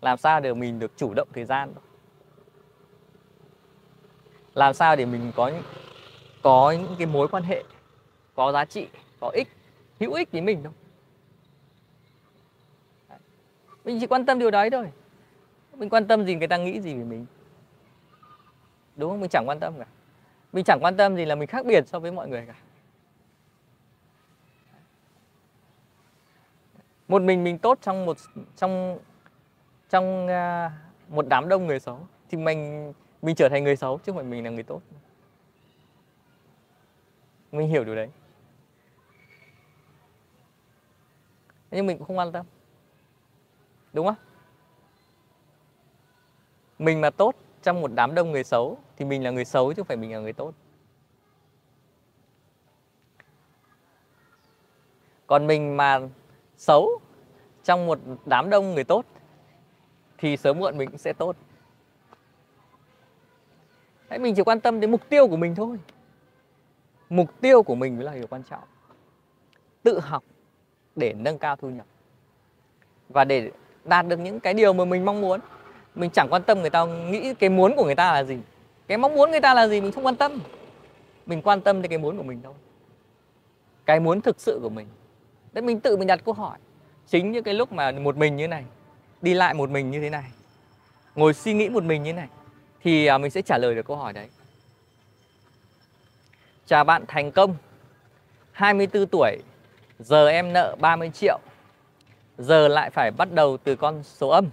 Làm 0.00 0.18
sao 0.18 0.40
để 0.40 0.54
mình 0.54 0.78
được 0.78 0.92
chủ 0.96 1.14
động 1.14 1.28
thời 1.34 1.44
gian? 1.44 1.74
Làm 4.54 4.74
sao 4.74 4.96
để 4.96 5.06
mình 5.06 5.32
có 5.36 5.50
có 6.42 6.70
những 6.70 6.94
cái 6.98 7.06
mối 7.06 7.28
quan 7.28 7.42
hệ, 7.42 7.64
có 8.34 8.52
giá 8.52 8.64
trị, 8.64 8.88
có 9.20 9.30
ích, 9.34 9.48
hữu 10.00 10.12
ích 10.12 10.32
với 10.32 10.40
mình 10.40 10.62
đâu? 10.62 10.72
Mình 13.84 14.00
chỉ 14.00 14.06
quan 14.06 14.26
tâm 14.26 14.38
điều 14.38 14.50
đấy 14.50 14.70
thôi. 14.70 14.88
Mình 15.76 15.88
quan 15.88 16.06
tâm 16.06 16.24
gì 16.24 16.34
người 16.34 16.48
ta 16.48 16.56
nghĩ 16.56 16.80
gì 16.80 16.94
về 16.94 17.04
mình. 17.04 17.26
Đúng 18.96 19.10
không? 19.10 19.20
Mình 19.20 19.30
chẳng 19.30 19.48
quan 19.48 19.60
tâm 19.60 19.74
cả. 19.78 19.86
Mình 20.52 20.64
chẳng 20.64 20.78
quan 20.82 20.96
tâm 20.96 21.16
gì 21.16 21.24
là 21.24 21.34
mình 21.34 21.48
khác 21.48 21.66
biệt 21.66 21.88
so 21.88 21.98
với 21.98 22.12
mọi 22.12 22.28
người 22.28 22.44
cả. 22.46 22.54
Một 27.08 27.22
mình 27.22 27.44
mình 27.44 27.58
tốt 27.58 27.78
trong 27.82 28.06
một 28.06 28.16
trong 28.56 28.98
trong 29.90 30.26
uh, 30.26 30.72
một 31.08 31.26
đám 31.28 31.48
đông 31.48 31.66
người 31.66 31.80
xấu. 31.80 32.06
Thì 32.28 32.38
mình 32.38 32.92
mình 33.22 33.36
trở 33.36 33.48
thành 33.48 33.64
người 33.64 33.76
xấu 33.76 33.98
chứ 33.98 34.02
không 34.06 34.16
phải 34.16 34.24
mình 34.24 34.44
là 34.44 34.50
người 34.50 34.62
tốt. 34.62 34.80
Mình 37.52 37.68
hiểu 37.68 37.84
điều 37.84 37.94
đấy. 37.94 38.08
Nhưng 41.70 41.86
mình 41.86 41.98
cũng 41.98 42.06
không 42.06 42.18
quan 42.18 42.32
tâm. 42.32 42.46
Đúng 43.92 44.06
không? 44.06 44.16
Mình 46.78 47.00
mà 47.00 47.10
tốt 47.10 47.34
trong 47.62 47.80
một 47.80 47.90
đám 47.94 48.14
đông 48.14 48.30
người 48.30 48.44
xấu 48.44 48.78
thì 48.96 49.04
mình 49.04 49.24
là 49.24 49.30
người 49.30 49.44
xấu 49.44 49.72
chứ 49.72 49.74
không 49.76 49.86
phải 49.86 49.96
mình 49.96 50.12
là 50.12 50.18
người 50.18 50.32
tốt. 50.32 50.54
Còn 55.26 55.46
mình 55.46 55.76
mà 55.76 56.00
xấu 56.62 57.00
trong 57.64 57.86
một 57.86 57.98
đám 58.26 58.50
đông 58.50 58.74
người 58.74 58.84
tốt, 58.84 59.04
thì 60.18 60.36
sớm 60.36 60.58
muộn 60.58 60.78
mình 60.78 60.90
cũng 60.90 60.98
sẽ 60.98 61.12
tốt. 61.12 61.36
Hãy 64.08 64.18
mình 64.18 64.34
chỉ 64.34 64.42
quan 64.42 64.60
tâm 64.60 64.80
đến 64.80 64.90
mục 64.90 65.08
tiêu 65.08 65.28
của 65.28 65.36
mình 65.36 65.54
thôi. 65.54 65.78
Mục 67.10 67.40
tiêu 67.40 67.62
của 67.62 67.74
mình 67.74 67.96
mới 67.96 68.04
là 68.04 68.14
điều 68.14 68.26
quan 68.26 68.42
trọng. 68.42 68.64
Tự 69.82 70.00
học 70.00 70.24
để 70.96 71.12
nâng 71.12 71.38
cao 71.38 71.56
thu 71.56 71.70
nhập. 71.70 71.86
Và 73.08 73.24
để 73.24 73.50
đạt 73.84 74.06
được 74.08 74.16
những 74.16 74.40
cái 74.40 74.54
điều 74.54 74.72
mà 74.72 74.84
mình 74.84 75.04
mong 75.04 75.20
muốn, 75.20 75.40
mình 75.94 76.10
chẳng 76.10 76.28
quan 76.30 76.42
tâm 76.42 76.60
người 76.60 76.70
ta 76.70 76.84
nghĩ 76.84 77.34
cái 77.34 77.50
muốn 77.50 77.76
của 77.76 77.84
người 77.84 77.94
ta 77.94 78.12
là 78.12 78.24
gì. 78.24 78.38
Cái 78.86 78.98
mong 78.98 79.14
muốn 79.14 79.30
người 79.30 79.40
ta 79.40 79.54
là 79.54 79.68
gì 79.68 79.80
mình 79.80 79.92
không 79.92 80.06
quan 80.06 80.16
tâm. 80.16 80.40
Mình 81.26 81.42
quan 81.42 81.60
tâm 81.60 81.82
đến 81.82 81.90
cái 81.90 81.98
muốn 81.98 82.16
của 82.16 82.22
mình 82.22 82.40
thôi. 82.44 82.54
Cái 83.86 84.00
muốn 84.00 84.20
thực 84.20 84.40
sự 84.40 84.58
của 84.62 84.70
mình 84.70 84.86
để 85.52 85.60
mình 85.60 85.80
tự 85.80 85.96
mình 85.96 86.06
đặt 86.06 86.20
câu 86.24 86.34
hỏi. 86.34 86.58
Chính 87.06 87.32
những 87.32 87.44
cái 87.44 87.54
lúc 87.54 87.72
mà 87.72 87.92
một 87.92 88.16
mình 88.16 88.36
như 88.36 88.48
này, 88.48 88.64
đi 89.22 89.34
lại 89.34 89.54
một 89.54 89.70
mình 89.70 89.90
như 89.90 90.00
thế 90.00 90.10
này, 90.10 90.24
ngồi 91.14 91.34
suy 91.34 91.54
nghĩ 91.54 91.68
một 91.68 91.84
mình 91.84 92.02
như 92.02 92.12
thế 92.12 92.16
này, 92.16 92.28
thì 92.82 93.06
à, 93.06 93.18
mình 93.18 93.30
sẽ 93.30 93.42
trả 93.42 93.58
lời 93.58 93.74
được 93.74 93.86
câu 93.86 93.96
hỏi 93.96 94.12
đấy. 94.12 94.28
Chào 96.66 96.84
bạn 96.84 97.04
thành 97.08 97.32
công 97.32 97.56
24 98.52 99.06
tuổi, 99.06 99.38
giờ 99.98 100.28
em 100.28 100.52
nợ 100.52 100.76
30 100.80 101.10
triệu, 101.10 101.38
giờ 102.38 102.68
lại 102.68 102.90
phải 102.90 103.10
bắt 103.10 103.32
đầu 103.32 103.56
từ 103.56 103.76
con 103.76 104.02
số 104.02 104.28
âm. 104.28 104.48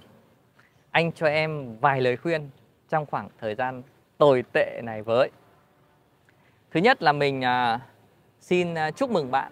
Anh 0.92 1.12
cho 1.12 1.28
em 1.28 1.78
vài 1.80 2.02
lời 2.02 2.18
khuyên 2.18 2.50
trong 2.90 3.06
khoảng 3.06 3.30
thời 3.40 3.56
gian 3.56 3.84
tồi 4.18 4.44
tệ 4.54 4.82
này 4.84 5.02
với. 5.02 5.32
Thứ 6.72 6.80
nhất 6.80 7.02
là 7.02 7.12
mình 7.12 7.44
à, 7.44 7.80
xin 8.40 8.76
à, 8.76 8.92
chúc 8.92 9.12
mừng 9.12 9.32
bạn 9.32 9.52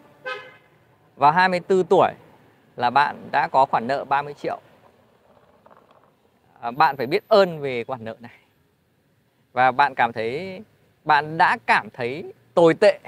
vào 1.18 1.32
24 1.32 1.84
tuổi 1.84 2.12
là 2.76 2.90
bạn 2.90 3.30
đã 3.32 3.48
có 3.48 3.66
khoản 3.66 3.88
nợ 3.88 4.06
30 4.06 4.34
triệu. 4.34 4.60
À, 6.60 6.72
bạn 6.72 6.98
phải 6.98 7.08
biết 7.08 7.24
ơn 7.28 7.60
về 7.60 7.84
khoản 7.84 8.06
nợ 8.06 8.16
này. 8.20 8.38
Và 9.54 9.72
bạn 9.72 9.96
cảm 9.96 10.14
thấy 10.14 10.62
bạn 11.04 11.38
đã 11.38 11.58
cảm 11.66 11.90
thấy 11.94 12.34
tồi 12.54 12.74
tệ 12.74 13.00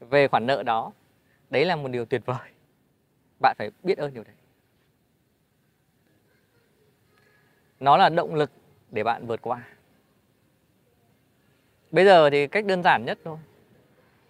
về 0.00 0.28
khoản 0.28 0.46
nợ 0.46 0.62
đó. 0.62 0.92
Đấy 1.50 1.64
là 1.64 1.76
một 1.76 1.88
điều 1.88 2.04
tuyệt 2.04 2.22
vời. 2.26 2.50
Bạn 3.40 3.56
phải 3.58 3.70
biết 3.82 3.98
ơn 3.98 4.14
điều 4.14 4.24
đấy. 4.24 4.34
Nó 7.80 7.96
là 7.96 8.08
động 8.08 8.34
lực 8.34 8.50
để 8.90 9.04
bạn 9.04 9.26
vượt 9.26 9.42
qua. 9.42 9.62
Bây 11.90 12.04
giờ 12.04 12.30
thì 12.30 12.46
cách 12.46 12.64
đơn 12.64 12.82
giản 12.82 13.04
nhất 13.04 13.18
thôi. 13.24 13.38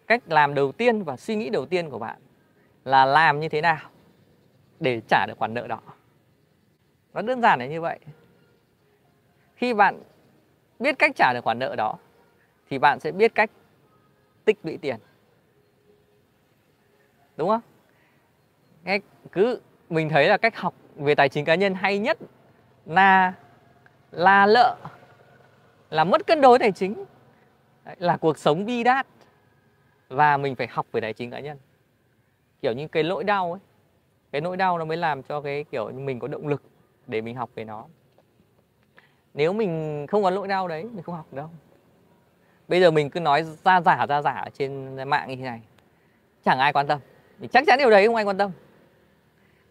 Cách 0.06 0.22
làm 0.26 0.54
đầu 0.54 0.72
tiên 0.72 1.02
và 1.02 1.16
suy 1.16 1.36
nghĩ 1.36 1.50
đầu 1.50 1.66
tiên 1.66 1.90
của 1.90 1.98
bạn 1.98 2.20
là 2.84 3.04
làm 3.04 3.40
như 3.40 3.48
thế 3.48 3.60
nào 3.60 3.90
để 4.80 5.00
trả 5.08 5.26
được 5.26 5.38
khoản 5.38 5.54
nợ 5.54 5.66
đó? 5.66 5.80
Nó 7.14 7.22
đơn 7.22 7.42
giản 7.42 7.58
là 7.58 7.66
như 7.66 7.80
vậy. 7.80 7.98
Khi 9.56 9.74
bạn 9.74 10.02
biết 10.78 10.98
cách 10.98 11.12
trả 11.16 11.32
được 11.34 11.44
khoản 11.44 11.58
nợ 11.58 11.74
đó, 11.76 11.94
thì 12.70 12.78
bạn 12.78 13.00
sẽ 13.00 13.12
biết 13.12 13.34
cách 13.34 13.50
tích 14.44 14.58
lũy 14.62 14.78
tiền. 14.78 14.96
Đúng 17.36 17.48
không? 17.48 17.60
Nghe 18.84 19.00
cứ 19.32 19.60
mình 19.88 20.08
thấy 20.08 20.28
là 20.28 20.36
cách 20.36 20.56
học 20.56 20.74
về 20.96 21.14
tài 21.14 21.28
chính 21.28 21.44
cá 21.44 21.54
nhân 21.54 21.74
hay 21.74 21.98
nhất 21.98 22.18
là 22.86 23.32
là 24.10 24.46
lợ 24.46 24.76
là 25.90 26.04
mất 26.04 26.26
cân 26.26 26.40
đối 26.40 26.58
tài 26.58 26.72
chính. 26.72 27.04
Là 27.98 28.16
cuộc 28.16 28.38
sống 28.38 28.66
bi 28.66 28.82
đát. 28.82 29.06
Và 30.08 30.36
mình 30.36 30.56
phải 30.56 30.66
học 30.66 30.86
về 30.92 31.00
tài 31.00 31.12
chính 31.12 31.30
cá 31.30 31.40
nhân 31.40 31.58
kiểu 32.62 32.72
như 32.72 32.88
cái 32.88 33.02
nỗi 33.02 33.24
đau 33.24 33.52
ấy. 33.52 33.60
Cái 34.32 34.40
nỗi 34.40 34.56
đau 34.56 34.78
nó 34.78 34.84
mới 34.84 34.96
làm 34.96 35.22
cho 35.22 35.40
cái 35.40 35.64
kiểu 35.64 35.90
như 35.90 35.98
mình 35.98 36.18
có 36.18 36.28
động 36.28 36.48
lực 36.48 36.62
để 37.06 37.20
mình 37.20 37.36
học 37.36 37.50
về 37.54 37.64
nó. 37.64 37.86
Nếu 39.34 39.52
mình 39.52 40.06
không 40.06 40.22
có 40.22 40.30
nỗi 40.30 40.48
đau 40.48 40.68
đấy, 40.68 40.84
mình 40.84 41.02
không 41.02 41.14
học 41.14 41.26
đâu. 41.32 41.48
Bây 42.68 42.80
giờ 42.80 42.90
mình 42.90 43.10
cứ 43.10 43.20
nói 43.20 43.44
ra 43.64 43.80
giả 43.80 44.06
ra 44.06 44.22
giả 44.22 44.44
trên 44.54 44.96
mạng 45.08 45.28
như 45.28 45.36
thế 45.36 45.42
này. 45.42 45.60
Chẳng 46.44 46.58
ai 46.58 46.72
quan 46.72 46.86
tâm. 46.86 46.98
Thì 47.40 47.48
chắc 47.52 47.64
chắn 47.66 47.78
điều 47.78 47.90
đấy 47.90 48.06
không 48.06 48.16
ai 48.16 48.24
quan 48.24 48.38
tâm. 48.38 48.50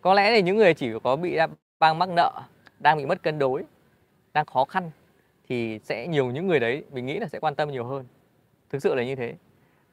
Có 0.02 0.14
lẽ 0.14 0.32
là 0.32 0.40
những 0.40 0.58
người 0.58 0.74
chỉ 0.74 0.92
có 1.04 1.16
bị 1.16 1.38
đang 1.80 2.00
mắc 2.00 2.10
nợ, 2.10 2.42
đang 2.80 2.98
bị 2.98 3.06
mất 3.06 3.24
cân 3.24 3.40
đối, 3.40 3.64
đang 4.34 4.46
khó 4.46 4.66
khăn, 4.66 4.92
thì 5.50 5.80
sẽ 5.84 6.08
nhiều 6.08 6.32
những 6.32 6.48
người 6.48 6.60
đấy, 6.60 6.84
mình 6.92 7.06
nghĩ 7.06 7.20
là 7.20 7.28
sẽ 7.28 7.40
quan 7.40 7.56
tâm 7.56 7.72
nhiều 7.72 7.86
hơn. 7.86 8.06
Thực 8.70 8.82
sự 8.82 8.96
là 8.96 9.04
như 9.04 9.16
thế. 9.16 9.36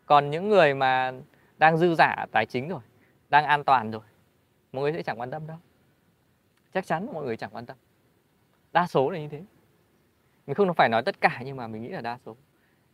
Còn 0.06 0.30
những 0.30 0.48
người 0.48 0.74
mà 0.74 1.12
đang 1.58 1.76
dư 1.76 1.94
giả 1.94 2.26
tài 2.32 2.46
chính 2.46 2.68
rồi, 2.68 2.80
đang 3.28 3.44
an 3.44 3.64
toàn 3.64 3.90
rồi. 3.90 4.02
Mọi 4.72 4.82
người 4.82 4.92
sẽ 4.92 5.02
chẳng 5.02 5.20
quan 5.20 5.30
tâm 5.30 5.46
đâu. 5.46 5.56
Chắc 6.74 6.86
chắn 6.86 7.06
mọi 7.12 7.24
người 7.24 7.36
chẳng 7.36 7.50
quan 7.52 7.66
tâm. 7.66 7.76
Đa 8.72 8.86
số 8.86 9.10
là 9.10 9.18
như 9.18 9.28
thế. 9.28 9.42
Mình 10.46 10.54
không 10.54 10.74
phải 10.74 10.88
nói 10.88 11.02
tất 11.02 11.20
cả, 11.20 11.40
nhưng 11.44 11.56
mà 11.56 11.66
mình 11.66 11.82
nghĩ 11.82 11.88
là 11.88 12.00
đa 12.00 12.18
số. 12.26 12.36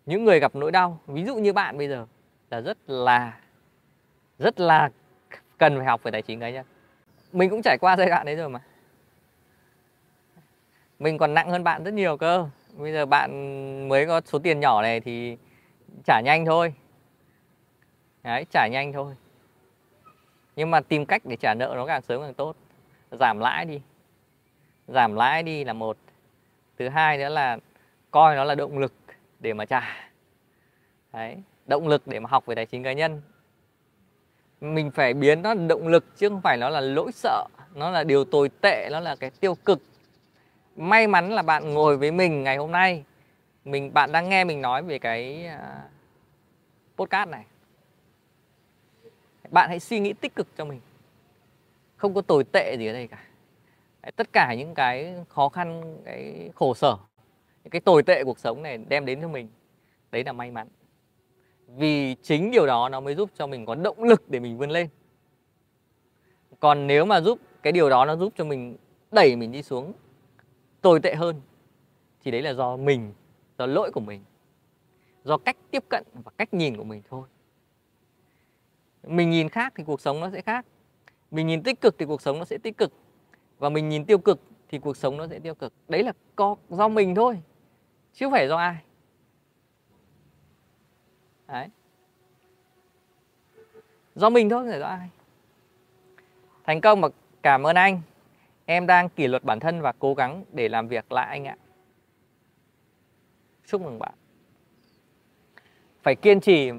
Những 0.06 0.24
người 0.24 0.40
gặp 0.40 0.54
nỗi 0.54 0.70
đau, 0.72 1.00
ví 1.06 1.24
dụ 1.24 1.36
như 1.36 1.52
bạn 1.52 1.78
bây 1.78 1.88
giờ, 1.88 2.06
là 2.50 2.60
rất 2.60 2.78
là 2.86 3.38
rất 4.38 4.60
là 4.60 4.90
cần 5.58 5.76
phải 5.76 5.86
học 5.86 6.02
về 6.02 6.10
tài 6.10 6.22
chính 6.22 6.40
cá 6.40 6.50
nhân. 6.50 6.66
Mình 7.32 7.50
cũng 7.50 7.60
trải 7.64 7.78
qua 7.80 7.96
giai 7.96 8.08
đoạn 8.08 8.26
đấy 8.26 8.36
rồi 8.36 8.48
mà. 8.48 8.60
Mình 10.98 11.18
còn 11.18 11.34
nặng 11.34 11.50
hơn 11.50 11.64
bạn 11.64 11.84
rất 11.84 11.94
nhiều 11.94 12.16
cơ. 12.16 12.48
Bây 12.76 12.92
giờ 12.92 13.06
bạn 13.06 13.88
mới 13.88 14.06
có 14.06 14.20
số 14.24 14.38
tiền 14.38 14.60
nhỏ 14.60 14.82
này 14.82 15.00
thì 15.00 15.36
trả 16.04 16.20
nhanh 16.24 16.44
thôi 16.46 16.74
đấy, 18.22 18.46
trả 18.50 18.66
nhanh 18.66 18.92
thôi. 18.92 19.14
Nhưng 20.56 20.70
mà 20.70 20.80
tìm 20.80 21.06
cách 21.06 21.22
để 21.24 21.36
trả 21.36 21.54
nợ 21.54 21.72
nó 21.76 21.86
càng 21.86 22.02
sớm 22.02 22.20
càng 22.22 22.34
tốt. 22.34 22.56
Giảm 23.10 23.38
lãi 23.38 23.64
đi. 23.64 23.80
Giảm 24.88 25.14
lãi 25.14 25.42
đi 25.42 25.64
là 25.64 25.72
một. 25.72 25.96
Thứ 26.78 26.88
hai 26.88 27.18
nữa 27.18 27.28
là 27.28 27.58
coi 28.10 28.36
nó 28.36 28.44
là 28.44 28.54
động 28.54 28.78
lực 28.78 28.92
để 29.40 29.52
mà 29.52 29.64
trả. 29.64 30.10
Đấy, 31.12 31.36
động 31.66 31.88
lực 31.88 32.06
để 32.06 32.20
mà 32.20 32.28
học 32.30 32.46
về 32.46 32.54
tài 32.54 32.66
chính 32.66 32.82
cá 32.82 32.92
nhân. 32.92 33.22
Mình 34.60 34.90
phải 34.90 35.14
biến 35.14 35.42
nó 35.42 35.54
động 35.54 35.88
lực 35.88 36.16
chứ 36.16 36.28
không 36.28 36.40
phải 36.40 36.56
nó 36.56 36.68
là 36.68 36.80
lỗi 36.80 37.12
sợ. 37.12 37.44
Nó 37.74 37.90
là 37.90 38.04
điều 38.04 38.24
tồi 38.24 38.50
tệ, 38.60 38.88
nó 38.92 39.00
là 39.00 39.16
cái 39.16 39.30
tiêu 39.30 39.54
cực. 39.54 39.82
May 40.76 41.06
mắn 41.06 41.32
là 41.32 41.42
bạn 41.42 41.74
ngồi 41.74 41.96
với 41.96 42.10
mình 42.10 42.42
ngày 42.42 42.56
hôm 42.56 42.72
nay. 42.72 43.04
Mình, 43.64 43.94
bạn 43.94 44.12
đang 44.12 44.28
nghe 44.28 44.44
mình 44.44 44.62
nói 44.62 44.82
về 44.82 44.98
cái 44.98 45.46
à, 45.46 45.82
podcast 46.96 47.30
này 47.30 47.44
bạn 49.52 49.68
hãy 49.68 49.80
suy 49.80 50.00
nghĩ 50.00 50.12
tích 50.12 50.34
cực 50.34 50.48
cho 50.56 50.64
mình. 50.64 50.80
Không 51.96 52.14
có 52.14 52.20
tồi 52.20 52.44
tệ 52.52 52.76
gì 52.78 52.86
ở 52.86 52.92
đây 52.92 53.06
cả. 53.06 53.24
Tất 54.16 54.32
cả 54.32 54.54
những 54.54 54.74
cái 54.74 55.14
khó 55.28 55.48
khăn, 55.48 55.98
cái 56.04 56.50
khổ 56.54 56.74
sở, 56.74 56.96
những 57.64 57.70
cái 57.70 57.80
tồi 57.80 58.02
tệ 58.02 58.24
cuộc 58.24 58.38
sống 58.38 58.62
này 58.62 58.78
đem 58.88 59.04
đến 59.04 59.20
cho 59.20 59.28
mình. 59.28 59.48
Đấy 60.10 60.24
là 60.24 60.32
may 60.32 60.50
mắn. 60.50 60.68
Vì 61.66 62.14
chính 62.22 62.50
điều 62.50 62.66
đó 62.66 62.88
nó 62.88 63.00
mới 63.00 63.14
giúp 63.14 63.30
cho 63.34 63.46
mình 63.46 63.66
có 63.66 63.74
động 63.74 64.02
lực 64.02 64.30
để 64.30 64.40
mình 64.40 64.58
vươn 64.58 64.70
lên. 64.70 64.88
Còn 66.60 66.86
nếu 66.86 67.04
mà 67.04 67.20
giúp, 67.20 67.38
cái 67.62 67.72
điều 67.72 67.90
đó 67.90 68.04
nó 68.04 68.16
giúp 68.16 68.32
cho 68.36 68.44
mình 68.44 68.76
đẩy 69.10 69.36
mình 69.36 69.52
đi 69.52 69.62
xuống 69.62 69.92
tồi 70.80 71.00
tệ 71.00 71.14
hơn, 71.14 71.40
thì 72.24 72.30
đấy 72.30 72.42
là 72.42 72.52
do 72.52 72.76
mình, 72.76 73.12
do 73.58 73.66
lỗi 73.66 73.90
của 73.90 74.00
mình, 74.00 74.24
do 75.24 75.38
cách 75.38 75.56
tiếp 75.70 75.84
cận 75.88 76.04
và 76.12 76.32
cách 76.38 76.54
nhìn 76.54 76.76
của 76.76 76.84
mình 76.84 77.02
thôi 77.10 77.28
mình 79.02 79.30
nhìn 79.30 79.48
khác 79.48 79.72
thì 79.76 79.84
cuộc 79.84 80.00
sống 80.00 80.20
nó 80.20 80.30
sẽ 80.30 80.42
khác. 80.42 80.66
Mình 81.30 81.46
nhìn 81.46 81.62
tích 81.62 81.80
cực 81.80 81.98
thì 81.98 82.06
cuộc 82.06 82.22
sống 82.22 82.38
nó 82.38 82.44
sẽ 82.44 82.58
tích 82.58 82.76
cực. 82.76 82.92
Và 83.58 83.68
mình 83.68 83.88
nhìn 83.88 84.04
tiêu 84.04 84.18
cực 84.18 84.40
thì 84.68 84.78
cuộc 84.78 84.96
sống 84.96 85.16
nó 85.16 85.26
sẽ 85.26 85.38
tiêu 85.38 85.54
cực. 85.54 85.72
Đấy 85.88 86.02
là 86.02 86.12
có 86.36 86.56
do 86.68 86.88
mình 86.88 87.14
thôi, 87.14 87.42
chứ 88.14 88.26
không 88.26 88.32
phải 88.32 88.48
do 88.48 88.56
ai. 88.56 88.76
Đấy. 91.48 91.68
Do 94.14 94.30
mình 94.30 94.48
thôi, 94.48 94.62
không 94.62 94.70
phải 94.70 94.80
do 94.80 94.86
ai. 94.86 95.08
Thành 96.64 96.80
công 96.80 97.00
mà 97.00 97.08
cảm 97.42 97.66
ơn 97.66 97.76
anh. 97.76 98.00
Em 98.64 98.86
đang 98.86 99.08
kỷ 99.08 99.26
luật 99.26 99.44
bản 99.44 99.60
thân 99.60 99.80
và 99.80 99.92
cố 99.98 100.14
gắng 100.14 100.44
để 100.52 100.68
làm 100.68 100.88
việc 100.88 101.12
lại 101.12 101.26
anh 101.26 101.44
ạ. 101.44 101.56
Chúc 103.66 103.80
mừng 103.80 103.98
bạn. 103.98 104.14
Phải 106.02 106.14
kiên 106.14 106.40
trì 106.40 106.70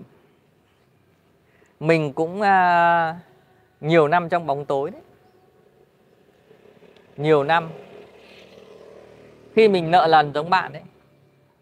mình 1.80 2.14
cũng 2.14 2.42
uh, 2.42 3.16
nhiều 3.82 4.08
năm 4.08 4.30
trong 4.30 4.46
bóng 4.46 4.66
tối 4.66 4.92
đấy. 4.92 5.02
Nhiều 7.18 7.44
năm. 7.44 7.70
Khi 9.54 9.68
mình 9.68 9.92
nợ 9.92 10.08
lần 10.08 10.34
giống 10.34 10.50
bạn 10.50 10.74
đấy 10.74 10.82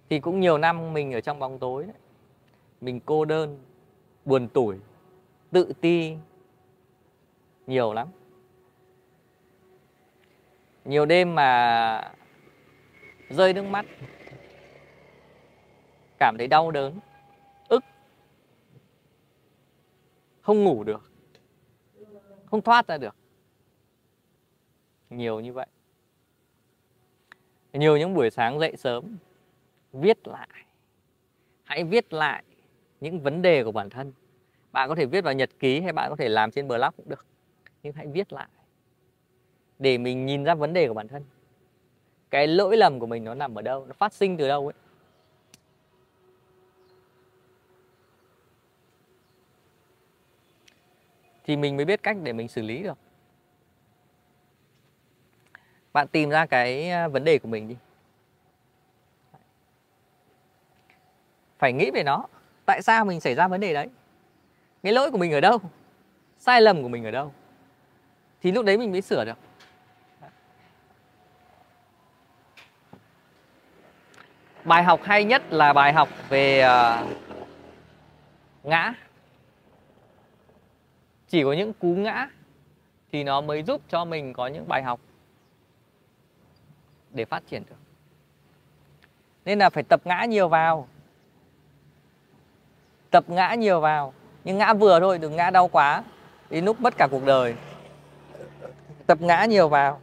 thì 0.10 0.20
cũng 0.20 0.40
nhiều 0.40 0.58
năm 0.58 0.94
mình 0.94 1.14
ở 1.14 1.22
trong 1.22 1.40
bóng 1.40 1.60
tối 1.60 1.84
đấy. 1.84 1.96
Mình 2.82 3.00
cô 3.06 3.26
đơn 3.26 3.60
buồn 4.26 4.48
tủi 4.48 4.78
tự 5.52 5.74
ti 5.82 6.16
nhiều 7.68 7.94
lắm. 7.94 8.08
Nhiều 10.86 11.06
đêm 11.06 11.36
mà 11.36 12.12
rơi 13.30 13.54
nước 13.54 13.64
mắt 13.64 13.86
cảm 16.20 16.38
thấy 16.38 16.48
đau 16.48 16.72
đớn. 16.72 17.00
Không 20.52 20.64
ngủ 20.64 20.84
được, 20.84 21.12
không 22.46 22.62
thoát 22.62 22.88
ra 22.88 22.98
được. 22.98 23.16
Nhiều 25.10 25.40
như 25.40 25.54
vậy. 25.54 25.68
Nhiều 27.74 27.98
những 27.98 28.14
buổi 28.14 28.30
sáng 28.30 28.60
dậy 28.60 28.76
sớm, 28.78 29.18
viết 29.94 30.28
lại. 30.28 30.50
Hãy 31.64 31.84
viết 31.84 32.14
lại 32.14 32.44
những 33.02 33.20
vấn 33.20 33.42
đề 33.42 33.64
của 33.64 33.72
bản 33.72 33.90
thân. 33.90 34.14
Bạn 34.72 34.90
có 34.90 34.96
thể 34.96 35.06
viết 35.06 35.24
vào 35.24 35.34
nhật 35.34 35.50
ký 35.60 35.82
hay 35.82 35.94
bạn 35.94 36.10
có 36.10 36.16
thể 36.16 36.30
làm 36.30 36.52
trên 36.52 36.68
blog 36.68 36.94
cũng 36.98 37.10
được, 37.10 37.26
nhưng 37.84 37.94
hãy 37.94 38.08
viết 38.08 38.34
lại. 38.34 38.48
Để 39.80 39.98
mình 39.98 40.26
nhìn 40.26 40.44
ra 40.44 40.56
vấn 40.56 40.74
đề 40.74 40.88
của 40.88 40.94
bản 40.94 41.08
thân. 41.08 41.24
Cái 42.30 42.48
lỗi 42.48 42.78
lầm 42.78 43.00
của 43.00 43.08
mình 43.08 43.24
nó 43.24 43.36
nằm 43.36 43.56
ở 43.56 43.62
đâu, 43.62 43.86
nó 43.86 43.94
phát 43.94 44.14
sinh 44.14 44.38
từ 44.38 44.48
đâu 44.48 44.68
ấy. 44.68 44.74
Thì 51.52 51.58
mình 51.58 51.76
mới 51.76 51.86
biết 51.86 52.04
cách 52.04 52.18
để 52.24 52.34
mình 52.34 52.48
xử 52.48 52.62
lý 52.62 52.84
được. 52.84 52.98
Bạn 55.94 56.08
tìm 56.08 56.30
ra 56.30 56.46
cái 56.46 56.90
à, 56.90 57.08
vấn 57.08 57.24
đề 57.24 57.40
của 57.40 57.48
mình 57.48 57.68
đi. 57.68 57.76
Phải 61.60 61.74
nghĩ 61.74 61.92
về 61.92 62.04
nó. 62.04 62.26
Tại 62.66 62.82
sao 62.82 63.06
mình 63.06 63.20
xảy 63.22 63.36
ra 63.36 63.48
vấn 63.48 63.62
đề 63.62 63.74
đấy? 63.74 63.90
Cái 64.84 64.94
lỗi 64.94 65.12
của 65.12 65.18
mình 65.18 65.32
ở 65.32 65.40
đâu? 65.40 65.60
Sai 66.40 66.62
lầm 66.62 66.82
của 66.82 66.88
mình 66.88 67.04
ở 67.04 67.12
đâu? 67.12 67.34
Thì 68.42 68.52
lúc 68.52 68.66
đấy 68.66 68.78
mình 68.78 68.92
mới 68.92 69.02
sửa 69.02 69.26
được. 69.26 69.38
Bài 74.64 74.84
học 74.84 75.00
hay 75.04 75.24
nhất 75.24 75.44
là 75.50 75.74
bài 75.74 75.94
học 75.94 76.10
về 76.30 76.66
uh, 76.66 77.08
ngã 78.64 78.94
chỉ 81.32 81.44
có 81.44 81.54
những 81.54 81.74
cú 81.74 81.88
ngã 81.88 82.30
thì 83.12 83.24
nó 83.24 83.42
mới 83.42 83.64
giúp 83.64 83.82
cho 83.90 84.06
mình 84.06 84.34
có 84.34 84.48
những 84.48 84.68
bài 84.68 84.84
học 84.84 85.00
để 87.10 87.26
phát 87.26 87.44
triển 87.48 87.64
được. 87.70 87.76
Nên 89.46 89.60
là 89.60 89.70
phải 89.70 89.84
tập 89.84 90.02
ngã 90.06 90.26
nhiều 90.26 90.48
vào. 90.48 90.88
Tập 93.10 93.24
ngã 93.28 93.54
nhiều 93.54 93.80
vào. 93.80 94.14
Nhưng 94.44 94.58
ngã 94.58 94.74
vừa 94.74 95.00
thôi, 95.00 95.18
đừng 95.18 95.36
ngã 95.36 95.50
đau 95.50 95.68
quá. 95.68 96.04
Đến 96.50 96.66
lúc 96.66 96.82
mất 96.82 96.94
cả 96.98 97.08
cuộc 97.12 97.26
đời. 97.26 97.56
Tập 99.06 99.22
ngã 99.22 99.46
nhiều 99.46 99.70
vào. 99.70 100.02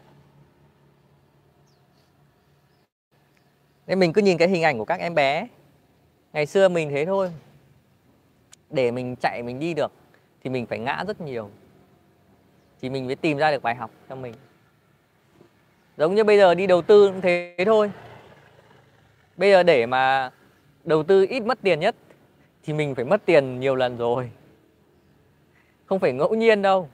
Nên 3.86 3.98
mình 3.98 4.12
cứ 4.12 4.22
nhìn 4.22 4.38
cái 4.38 4.48
hình 4.48 4.62
ảnh 4.62 4.78
của 4.78 4.84
các 4.84 5.00
em 5.00 5.14
bé. 5.14 5.48
Ngày 6.32 6.46
xưa 6.46 6.68
mình 6.68 6.90
thế 6.90 7.06
thôi. 7.06 7.32
Để 8.70 8.90
mình 8.90 9.16
chạy, 9.20 9.42
mình 9.42 9.58
đi 9.58 9.74
được 9.74 9.92
thì 10.42 10.51
mình 10.51 10.66
phải 10.66 10.79
ngã 10.79 11.05
rất 11.07 11.20
nhiều. 11.20 11.51
Thì 12.81 12.90
mình 12.90 13.07
mới 13.07 13.16
tìm 13.16 13.38
ra 13.38 13.51
được 13.51 13.62
bài 13.62 13.74
học 13.74 13.90
cho 14.09 14.16
mình. 14.16 14.35
Giống 15.96 16.14
như 16.14 16.24
bây 16.24 16.38
giờ 16.38 16.55
đi 16.55 16.66
đầu 16.66 16.83
tư 16.83 17.09
cũng 17.09 17.20
thế 17.20 17.57
thôi. 17.66 17.90
Bây 19.37 19.51
giờ 19.51 19.62
để 19.62 19.87
mà 19.87 20.31
đầu 20.85 21.03
tư 21.03 21.27
ít 21.29 21.40
mất 21.40 21.59
tiền 21.62 21.81
nhất, 21.81 21.96
thì 22.62 22.72
mình 22.72 22.94
phải 22.94 23.05
mất 23.05 23.22
tiền 23.24 23.61
nhiều 23.61 23.74
lần 23.74 23.96
rồi. 23.96 24.31
Không 25.87 25.98
phải 25.98 26.12
ngẫu 26.12 26.35
nhiên 26.35 26.62
đâu. 26.62 26.88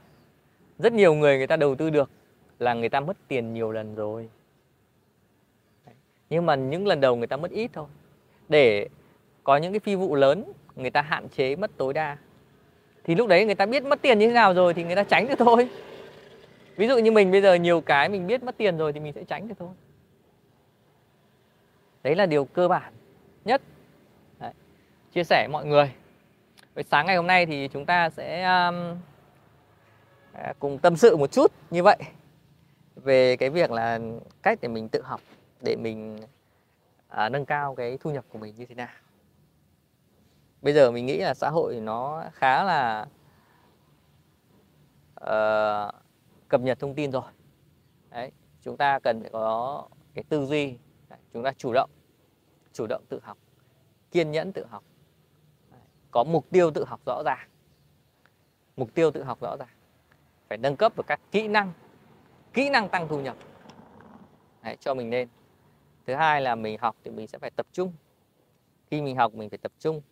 Rất 0.78 0.92
nhiều 0.92 1.14
người 1.14 1.38
người 1.38 1.46
ta 1.46 1.56
đầu 1.56 1.74
tư 1.74 1.90
được 1.90 2.10
là 2.58 2.74
người 2.74 2.88
ta 2.88 3.00
mất 3.00 3.16
tiền 3.28 3.54
nhiều 3.54 3.72
lần 3.72 3.94
rồi. 3.94 4.28
Nhưng 6.30 6.46
mà 6.46 6.54
những 6.54 6.86
lần 6.86 7.00
đầu 7.00 7.16
người 7.16 7.26
ta 7.26 7.36
mất 7.36 7.50
ít 7.50 7.70
thôi. 7.72 7.86
Để 8.48 8.88
có 9.44 9.56
những 9.56 9.72
cái 9.72 9.80
phi 9.80 9.94
vụ 9.94 10.14
lớn, 10.14 10.52
người 10.76 10.90
ta 10.90 11.02
hạn 11.02 11.28
chế 11.28 11.56
mất 11.56 11.70
tối 11.76 11.92
đa 11.92 12.16
thì 13.04 13.14
lúc 13.14 13.28
đấy 13.28 13.44
người 13.44 13.54
ta 13.54 13.66
biết 13.66 13.84
mất 13.84 14.02
tiền 14.02 14.18
như 14.18 14.26
thế 14.26 14.34
nào 14.34 14.54
rồi 14.54 14.74
thì 14.74 14.84
người 14.84 14.96
ta 14.96 15.04
tránh 15.04 15.28
được 15.28 15.38
thôi. 15.38 15.68
Ví 16.76 16.88
dụ 16.88 16.98
như 16.98 17.12
mình 17.12 17.30
bây 17.30 17.42
giờ 17.42 17.54
nhiều 17.54 17.80
cái 17.80 18.08
mình 18.08 18.26
biết 18.26 18.42
mất 18.42 18.56
tiền 18.56 18.78
rồi 18.78 18.92
thì 18.92 19.00
mình 19.00 19.12
sẽ 19.12 19.24
tránh 19.24 19.48
được 19.48 19.54
thôi. 19.58 19.68
Đấy 22.02 22.14
là 22.14 22.26
điều 22.26 22.44
cơ 22.44 22.68
bản 22.68 22.92
nhất. 23.44 23.62
Đấy. 24.38 24.52
chia 25.12 25.24
sẻ 25.24 25.48
mọi 25.52 25.66
người. 25.66 25.92
Với 26.74 26.84
sáng 26.84 27.06
ngày 27.06 27.16
hôm 27.16 27.26
nay 27.26 27.46
thì 27.46 27.68
chúng 27.68 27.86
ta 27.86 28.10
sẽ 28.10 28.42
um, 28.42 28.96
à, 30.32 30.52
cùng 30.58 30.78
tâm 30.78 30.96
sự 30.96 31.16
một 31.16 31.32
chút 31.32 31.52
như 31.70 31.82
vậy 31.82 31.96
về 32.96 33.36
cái 33.36 33.50
việc 33.50 33.70
là 33.70 34.00
cách 34.42 34.58
để 34.62 34.68
mình 34.68 34.88
tự 34.88 35.02
học 35.02 35.20
để 35.60 35.76
mình 35.76 36.18
uh, 37.12 37.32
nâng 37.32 37.44
cao 37.44 37.74
cái 37.74 37.98
thu 38.00 38.10
nhập 38.10 38.24
của 38.28 38.38
mình 38.38 38.54
như 38.56 38.66
thế 38.66 38.74
nào 38.74 38.88
bây 40.64 40.72
giờ 40.72 40.90
mình 40.90 41.06
nghĩ 41.06 41.18
là 41.18 41.34
xã 41.34 41.50
hội 41.50 41.80
nó 41.80 42.24
khá 42.32 42.64
là 42.64 43.06
uh, 45.20 45.94
cập 46.48 46.60
nhật 46.60 46.78
thông 46.78 46.94
tin 46.94 47.12
rồi. 47.12 47.32
Đấy 48.10 48.32
chúng 48.62 48.76
ta 48.76 48.98
cần 48.98 49.20
phải 49.20 49.30
có 49.30 49.88
cái 50.14 50.24
tư 50.28 50.46
duy 50.46 50.78
chúng 51.32 51.42
ta 51.42 51.52
chủ 51.56 51.72
động 51.72 51.90
chủ 52.72 52.86
động 52.86 53.04
tự 53.08 53.20
học 53.22 53.38
kiên 54.10 54.30
nhẫn 54.30 54.52
tự 54.52 54.66
học. 54.66 54.84
Có 56.10 56.24
mục 56.24 56.50
tiêu 56.50 56.70
tự 56.70 56.84
học 56.84 57.00
rõ 57.06 57.22
ràng. 57.24 57.48
Mục 58.76 58.94
tiêu 58.94 59.10
tự 59.10 59.22
học 59.22 59.40
rõ 59.40 59.56
ràng. 59.56 59.76
Phải 60.48 60.58
nâng 60.58 60.76
cấp 60.76 60.96
được 60.96 61.06
các 61.06 61.20
kỹ 61.30 61.48
năng 61.48 61.72
kỹ 62.52 62.70
năng 62.70 62.88
tăng 62.88 63.08
thu 63.08 63.20
nhập 63.20 63.36
Đấy, 64.62 64.76
cho 64.80 64.94
mình 64.94 65.10
lên. 65.10 65.28
Thứ 66.06 66.14
hai 66.14 66.40
là 66.40 66.54
mình 66.54 66.78
học 66.80 66.96
thì 67.04 67.10
mình 67.10 67.26
sẽ 67.26 67.38
phải 67.38 67.50
tập 67.50 67.66
trung. 67.72 67.92
Khi 68.90 69.02
mình 69.02 69.16
học 69.16 69.34
mình 69.34 69.50
phải 69.50 69.58
tập 69.58 69.72
trung 69.78 70.02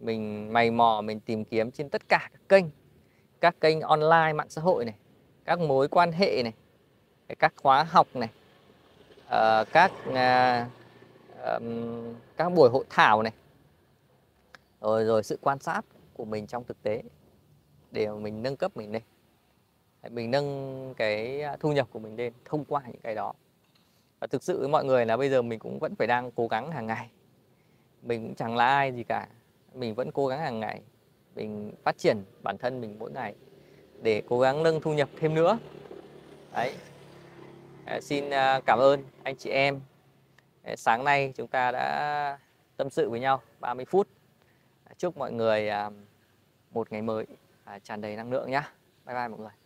mình 0.00 0.52
mày 0.52 0.70
mò 0.70 1.00
mình 1.00 1.20
tìm 1.20 1.44
kiếm 1.44 1.70
trên 1.70 1.88
tất 1.88 2.08
cả 2.08 2.28
các 2.32 2.40
kênh 2.48 2.64
các 3.40 3.60
kênh 3.60 3.80
online 3.80 4.32
mạng 4.32 4.48
xã 4.50 4.60
hội 4.60 4.84
này 4.84 4.94
các 5.44 5.60
mối 5.60 5.88
quan 5.88 6.12
hệ 6.12 6.42
này 6.42 6.52
các 7.38 7.54
khóa 7.56 7.82
học 7.84 8.06
này 8.14 8.28
uh, 9.26 9.68
các 9.72 9.92
uh, 10.08 10.68
um, 11.44 12.14
các 12.36 12.48
buổi 12.48 12.70
hội 12.70 12.84
thảo 12.90 13.22
này. 13.22 13.32
Rồi 14.80 15.04
rồi 15.04 15.22
sự 15.22 15.38
quan 15.40 15.58
sát 15.58 15.84
của 16.14 16.24
mình 16.24 16.46
trong 16.46 16.64
thực 16.64 16.82
tế 16.82 17.02
để 17.90 18.10
mình 18.10 18.42
nâng 18.42 18.56
cấp 18.56 18.76
mình 18.76 18.92
lên. 18.92 19.02
Mình 20.10 20.30
nâng 20.30 20.94
cái 20.96 21.42
à, 21.42 21.56
thu 21.60 21.72
nhập 21.72 21.88
của 21.90 21.98
mình 21.98 22.16
lên 22.16 22.32
thông 22.44 22.64
qua 22.64 22.82
những 22.86 23.00
cái 23.02 23.14
đó. 23.14 23.32
Và 24.20 24.26
thực 24.26 24.42
sự 24.42 24.58
với 24.58 24.68
mọi 24.68 24.84
người 24.84 25.06
là 25.06 25.16
bây 25.16 25.30
giờ 25.30 25.42
mình 25.42 25.58
cũng 25.58 25.78
vẫn 25.78 25.94
phải 25.94 26.06
đang 26.06 26.30
cố 26.30 26.46
gắng 26.46 26.70
hàng 26.70 26.86
ngày. 26.86 27.10
Mình 28.02 28.26
cũng 28.26 28.34
chẳng 28.34 28.56
là 28.56 28.66
ai 28.66 28.92
gì 28.92 29.04
cả 29.04 29.28
mình 29.74 29.94
vẫn 29.94 30.10
cố 30.12 30.26
gắng 30.26 30.40
hàng 30.40 30.60
ngày 30.60 30.82
mình 31.34 31.72
phát 31.82 31.98
triển 31.98 32.24
bản 32.42 32.58
thân 32.58 32.80
mình 32.80 32.96
mỗi 32.98 33.10
ngày 33.10 33.34
để 34.02 34.22
cố 34.28 34.40
gắng 34.40 34.62
nâng 34.62 34.80
thu 34.80 34.94
nhập 34.94 35.08
thêm 35.16 35.34
nữa. 35.34 35.58
Đấy. 36.52 36.74
À, 37.84 38.00
xin 38.00 38.30
ờ, 38.30 38.60
cảm 38.66 38.78
ơn 38.78 39.02
anh 39.22 39.36
chị 39.36 39.50
em. 39.50 39.80
Ờ, 40.62 40.76
sáng 40.76 41.04
nay 41.04 41.32
chúng 41.36 41.48
ta 41.48 41.72
đã 41.72 42.38
tâm 42.76 42.90
sự 42.90 43.10
với 43.10 43.20
nhau 43.20 43.42
30 43.60 43.84
phút. 43.84 44.08
Chúc 44.98 45.16
mọi 45.16 45.32
người 45.32 45.68
à, 45.68 45.90
một 46.70 46.92
ngày 46.92 47.02
mới 47.02 47.26
à, 47.64 47.78
tràn 47.78 48.00
đầy 48.00 48.16
năng 48.16 48.32
lượng 48.32 48.50
nhé 48.50 48.62
bye 49.06 49.16
bye 49.16 49.28
mọi 49.28 49.38
người. 49.38 49.63